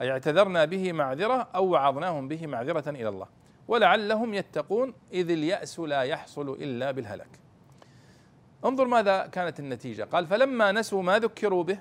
أي 0.00 0.10
اعتذرنا 0.10 0.64
به 0.64 0.92
معذرة 0.92 1.48
أو 1.54 1.66
وعظناهم 1.66 2.28
به 2.28 2.46
معذرة 2.46 2.90
إلى 2.90 3.08
الله. 3.08 3.26
ولعلهم 3.68 4.34
يتقون 4.34 4.94
إذ 5.12 5.30
اليأس 5.30 5.80
لا 5.80 6.02
يحصل 6.02 6.48
إلا 6.48 6.90
بالهلاك 6.90 7.38
انظر 8.64 8.84
ماذا 8.84 9.26
كانت 9.26 9.60
النتيجة. 9.60 10.02
قال 10.02 10.26
فلما 10.26 10.72
نسوا 10.72 11.02
ما 11.02 11.18
ذكروا 11.18 11.64
به 11.64 11.80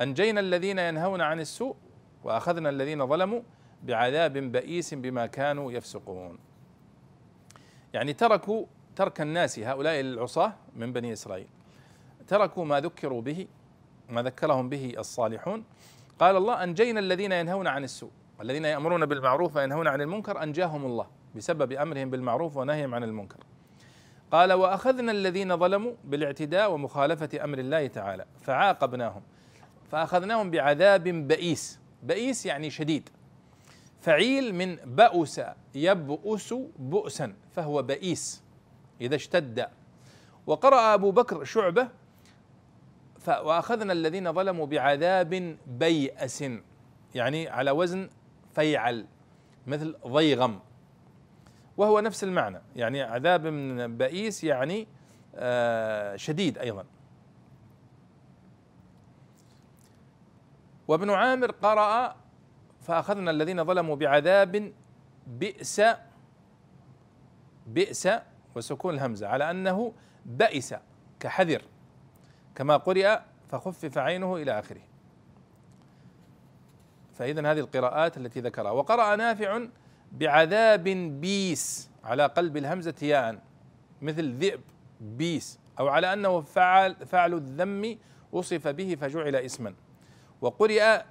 أنجينا 0.00 0.40
الذين 0.40 0.78
ينهون 0.78 1.20
عن 1.20 1.40
السوء 1.40 1.76
وأخذنا 2.24 2.68
الذين 2.68 3.06
ظلموا 3.06 3.40
بعذاب 3.82 4.32
بئيس 4.32 4.94
بما 4.94 5.26
كانوا 5.26 5.72
يفسقون. 5.72 6.38
يعني 7.94 8.12
تركوا 8.12 8.66
ترك 8.96 9.20
الناس 9.20 9.58
هؤلاء 9.58 10.00
العصاة 10.00 10.52
من 10.76 10.92
بني 10.92 11.12
إسرائيل. 11.12 11.46
تركوا 12.26 12.64
ما 12.64 12.80
ذكروا 12.80 13.22
به 13.22 13.46
ما 14.08 14.22
ذكرهم 14.22 14.68
به 14.68 14.94
الصالحون. 14.98 15.64
قال 16.18 16.36
الله 16.36 16.64
أنجينا 16.64 17.00
الذين 17.00 17.32
ينهون 17.32 17.66
عن 17.66 17.84
السوء 17.84 18.10
الذين 18.40 18.64
يأمرون 18.64 19.06
بالمعروف 19.06 19.56
وينهون 19.56 19.88
عن 19.88 20.00
المنكر 20.00 20.42
أنجاهم 20.42 20.86
الله 20.86 21.06
بسبب 21.36 21.72
أمرهم 21.72 22.10
بالمعروف 22.10 22.56
ونهيهم 22.56 22.94
عن 22.94 23.04
المنكر. 23.04 23.36
قال 24.30 24.52
وأخذنا 24.52 25.12
الذين 25.12 25.56
ظلموا 25.56 25.92
بالاعتداء 26.04 26.72
ومخالفة 26.72 27.44
أمر 27.44 27.58
الله 27.58 27.86
تعالى 27.86 28.24
فعاقبناهم 28.42 29.22
فأخذناهم 29.90 30.50
بعذاب 30.50 31.04
بئيس. 31.04 31.80
بئيس 32.02 32.46
يعني 32.46 32.70
شديد. 32.70 33.10
فعيل 34.00 34.54
من 34.54 34.76
بأس 34.76 35.40
يبؤس 35.74 36.54
بؤسا 36.78 37.34
فهو 37.52 37.82
بئيس 37.82 38.42
إذا 39.00 39.14
اشتد. 39.14 39.68
وقرأ 40.46 40.94
أبو 40.94 41.10
بكر 41.10 41.44
شعبة 41.44 41.88
وأخذنا 43.28 43.92
الذين 43.92 44.32
ظلموا 44.32 44.66
بعذاب 44.66 45.56
بيأس 45.66 46.44
يعني 47.14 47.48
على 47.48 47.70
وزن 47.70 48.10
فيعل 48.54 49.06
مثل 49.66 49.96
ضيغم. 50.06 50.60
وهو 51.76 52.00
نفس 52.00 52.24
المعنى 52.24 52.60
يعني 52.76 53.02
عذاب 53.02 53.46
من 53.46 53.96
بئيس 53.96 54.44
يعني 54.44 54.86
آه، 55.34 56.16
شديد 56.16 56.58
أيضا. 56.58 56.84
وابن 60.88 61.10
عامر 61.10 61.50
قرأ 61.50 62.16
فأخذنا 62.88 63.30
الذين 63.30 63.64
ظلموا 63.64 63.96
بعذاب 63.96 64.72
بئس 65.26 65.82
بئس 67.66 68.08
وسكون 68.54 68.94
الهمزة 68.94 69.28
على 69.28 69.50
أنه 69.50 69.92
بئس 70.26 70.74
كحذر 71.20 71.62
كما 72.54 72.76
قرئ 72.76 73.18
فخفف 73.48 73.98
عينه 73.98 74.36
إلى 74.36 74.58
آخره. 74.58 74.80
فإذا 77.14 77.52
هذه 77.52 77.58
القراءات 77.58 78.16
التي 78.16 78.40
ذكرها. 78.40 78.70
وقرأ 78.70 79.16
نافع 79.16 79.66
بعذاب 80.12 80.84
بيس 81.20 81.90
على 82.04 82.26
قلب 82.26 82.56
الهمزة 82.56 82.94
ياء 83.02 83.42
مثل 84.02 84.32
ذئب 84.32 84.60
بيس 85.00 85.58
أو 85.78 85.88
على 85.88 86.12
أنه 86.12 86.40
فعل 86.40 87.06
فعل 87.06 87.34
الذم 87.34 87.98
وصف 88.32 88.68
به 88.68 88.96
فجعل 89.00 89.36
اسما. 89.36 89.74
وقرئ 90.40 91.02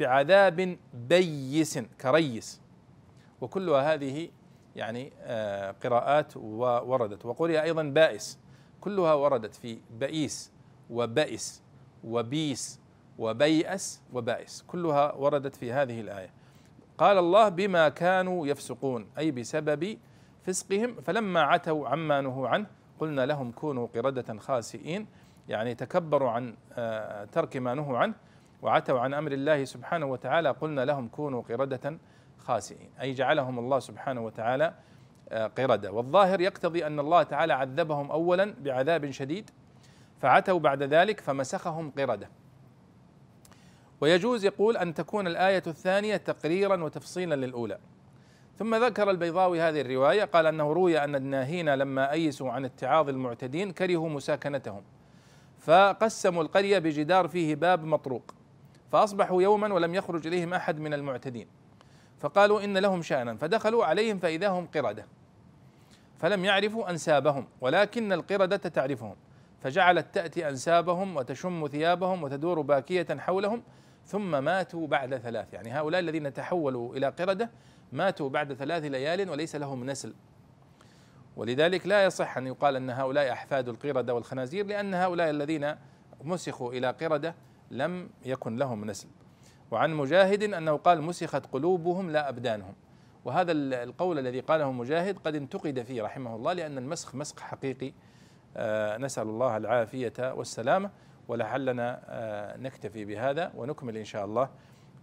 بعذاب 0.00 0.76
بيس 0.94 1.78
كريس. 1.78 2.60
وكلها 3.40 3.94
هذه 3.94 4.28
يعني 4.76 5.12
آه، 5.20 5.70
قراءات 5.70 6.36
وردت 6.36 7.26
وقرئ 7.26 7.62
أيضا 7.62 7.82
بائس. 7.82 8.38
كلها 8.80 9.14
وردت 9.14 9.54
في 9.54 9.78
بئيس 9.98 10.52
وبئس 10.90 11.62
وبيس 12.04 12.80
وبيأس 13.18 14.02
وبائس. 14.12 14.64
كلها 14.66 15.12
وردت 15.14 15.56
في 15.56 15.72
هذه 15.72 16.00
الآية. 16.00 16.30
قال 16.98 17.18
الله 17.18 17.48
بما 17.48 17.88
كانوا 17.88 18.46
يفسقون 18.46 19.06
أي 19.18 19.30
بسبب 19.30 19.98
فسقهم. 20.42 20.94
فلما 21.00 21.40
عتوا 21.40 21.88
عما 21.88 22.20
نهوا 22.20 22.48
عنه 22.48 22.66
قلنا 23.00 23.26
لهم 23.26 23.52
كونوا 23.52 23.86
قردة 23.86 24.38
خاسئين 24.38 25.06
يعني 25.48 25.74
تكبروا 25.74 26.30
عن 26.30 26.54
آه، 26.72 27.24
ترك 27.24 27.56
ما 27.56 27.74
نهوا 27.74 27.98
عنه. 27.98 28.14
وعتوا 28.62 29.00
عن 29.00 29.14
أمر 29.14 29.32
الله 29.32 29.64
سبحانه 29.64 30.06
وتعالى 30.06 30.50
قلنا 30.50 30.84
لهم 30.84 31.08
كونوا 31.08 31.42
قردة 31.42 31.98
خاسئين. 32.38 32.90
أي 33.00 33.12
جعلهم 33.12 33.58
الله 33.58 33.78
سبحانه 33.78 34.20
وتعالى 34.20 34.74
آه، 35.28 35.46
قردة. 35.46 35.92
والظاهر 35.92 36.40
يقتضي 36.40 36.86
أن 36.86 37.00
الله 37.00 37.22
تعالى 37.22 37.52
عذبهم 37.52 38.10
اولا 38.10 38.54
بعذاب 38.60 39.10
شديد 39.10 39.50
فعتوا 40.20 40.58
بعد 40.58 40.82
ذلك 40.82 41.20
فمسخهم 41.20 41.92
قردة. 41.98 42.28
ويجوز 44.00 44.44
يقول 44.44 44.76
أن 44.76 44.94
تكون 44.94 45.26
الآية 45.26 45.62
الثانية 45.66 46.16
تقريرا 46.16 46.84
وتفصيلا 46.84 47.34
للأولى. 47.34 47.78
ثم 48.58 48.74
ذكر 48.74 49.10
البيضاوي 49.10 49.60
هذه 49.60 49.80
الرواية 49.80 50.24
قال 50.24 50.46
أنه 50.46 50.72
روي 50.72 51.04
أن 51.04 51.14
الناهين 51.14 51.74
لما 51.74 52.12
أيسوا 52.12 52.50
عن 52.50 52.64
اتعاظ 52.64 53.08
المعتدين 53.08 53.72
كرهوا 53.72 54.08
مساكنتهم 54.08 54.82
فقسموا 55.58 56.42
القرية 56.42 56.78
بجدار 56.78 57.28
فيه 57.28 57.54
باب 57.54 57.84
مطروق. 57.84 58.34
فأصبحوا 58.92 59.42
يوما 59.42 59.74
ولم 59.74 59.94
يخرج 59.94 60.26
إليهم 60.26 60.54
أحد 60.54 60.78
من 60.78 60.94
المعتدين. 60.94 61.46
فقالوا 62.20 62.64
إن 62.64 62.78
لهم 62.78 63.02
شأنا. 63.02 63.36
فدخلوا 63.36 63.84
عليهم 63.84 64.18
فإذا 64.18 64.48
هم 64.48 64.66
قردة. 64.66 65.06
فلم 66.18 66.44
يعرفوا 66.44 66.90
أنسابهم 66.90 67.46
ولكن 67.60 68.12
القردة 68.12 68.56
تعرفهم. 68.56 69.16
فجعلت 69.62 70.14
تأتي 70.14 70.48
أنسابهم 70.48 71.16
وتشم 71.16 71.68
ثيابهم 71.68 72.22
وتدور 72.22 72.60
باكية 72.60 73.06
حولهم 73.18 73.62
ثم 74.06 74.44
ماتوا 74.44 74.86
بعد 74.86 75.16
ثلاث. 75.16 75.54
يعني 75.54 75.72
هؤلاء 75.72 76.00
الذين 76.00 76.32
تحولوا 76.32 76.96
إلى 76.96 77.08
قردة 77.08 77.50
ماتوا 77.92 78.28
بعد 78.28 78.52
ثلاث 78.52 78.84
ليال 78.84 79.30
وليس 79.30 79.56
لهم 79.56 79.86
نسل. 79.86 80.14
ولذلك 81.36 81.86
لا 81.86 82.04
يصح 82.04 82.36
أن 82.36 82.46
يقال 82.46 82.76
أن 82.76 82.90
هؤلاء 82.90 83.32
أحفاد 83.32 83.68
القردة 83.68 84.14
والخنازير 84.14 84.66
لأن 84.66 84.94
هؤلاء 84.94 85.30
الذين 85.30 85.74
مسخوا 86.24 86.72
إلى 86.72 86.90
قردة 86.90 87.34
لم 87.72 88.10
يكن 88.24 88.56
لهم 88.56 88.84
نسل 88.84 89.08
وعن 89.70 89.94
مجاهد 89.94 90.42
أنه 90.42 90.76
قال 90.76 91.02
مسخت 91.02 91.46
قلوبهم 91.52 92.10
لا 92.10 92.28
أبدانهم. 92.28 92.74
وهذا 93.24 93.52
القول 93.52 94.18
الذي 94.18 94.40
قاله 94.40 94.72
مجاهد 94.72 95.18
قد 95.18 95.34
انتقد 95.34 95.82
فيه 95.82 96.02
رحمه 96.02 96.36
الله 96.36 96.52
لأن 96.52 96.78
المسخ 96.78 97.14
مسخ 97.14 97.40
حقيقي. 97.40 97.92
آه، 98.56 98.98
نسأل 98.98 99.28
الله 99.28 99.56
العافية 99.56 100.12
والسلامة 100.18 100.90
ولعلنا 101.28 102.00
آه، 102.06 102.56
نكتفي 102.56 103.04
بهذا 103.04 103.52
ونكمل 103.56 103.96
إن 103.96 104.04
شاء 104.04 104.24
الله 104.24 104.48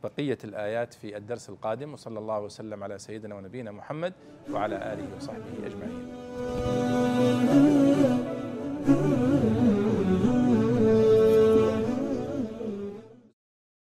بقية 0.04 0.38
الآيات 0.44 0.94
في 0.94 1.18
الدرس 1.18 1.50
القادم. 1.50 1.94
وصلى 1.94 2.20
الله 2.20 2.40
وسلم 2.40 2.84
على 2.84 2.98
سيدنا 2.98 3.36
ونبينا 3.36 3.72
محمد 3.72 4.14
وعلى 4.52 4.76
آله 4.76 5.16
وصحبه 5.18 5.66
أجمعين. 5.66 6.10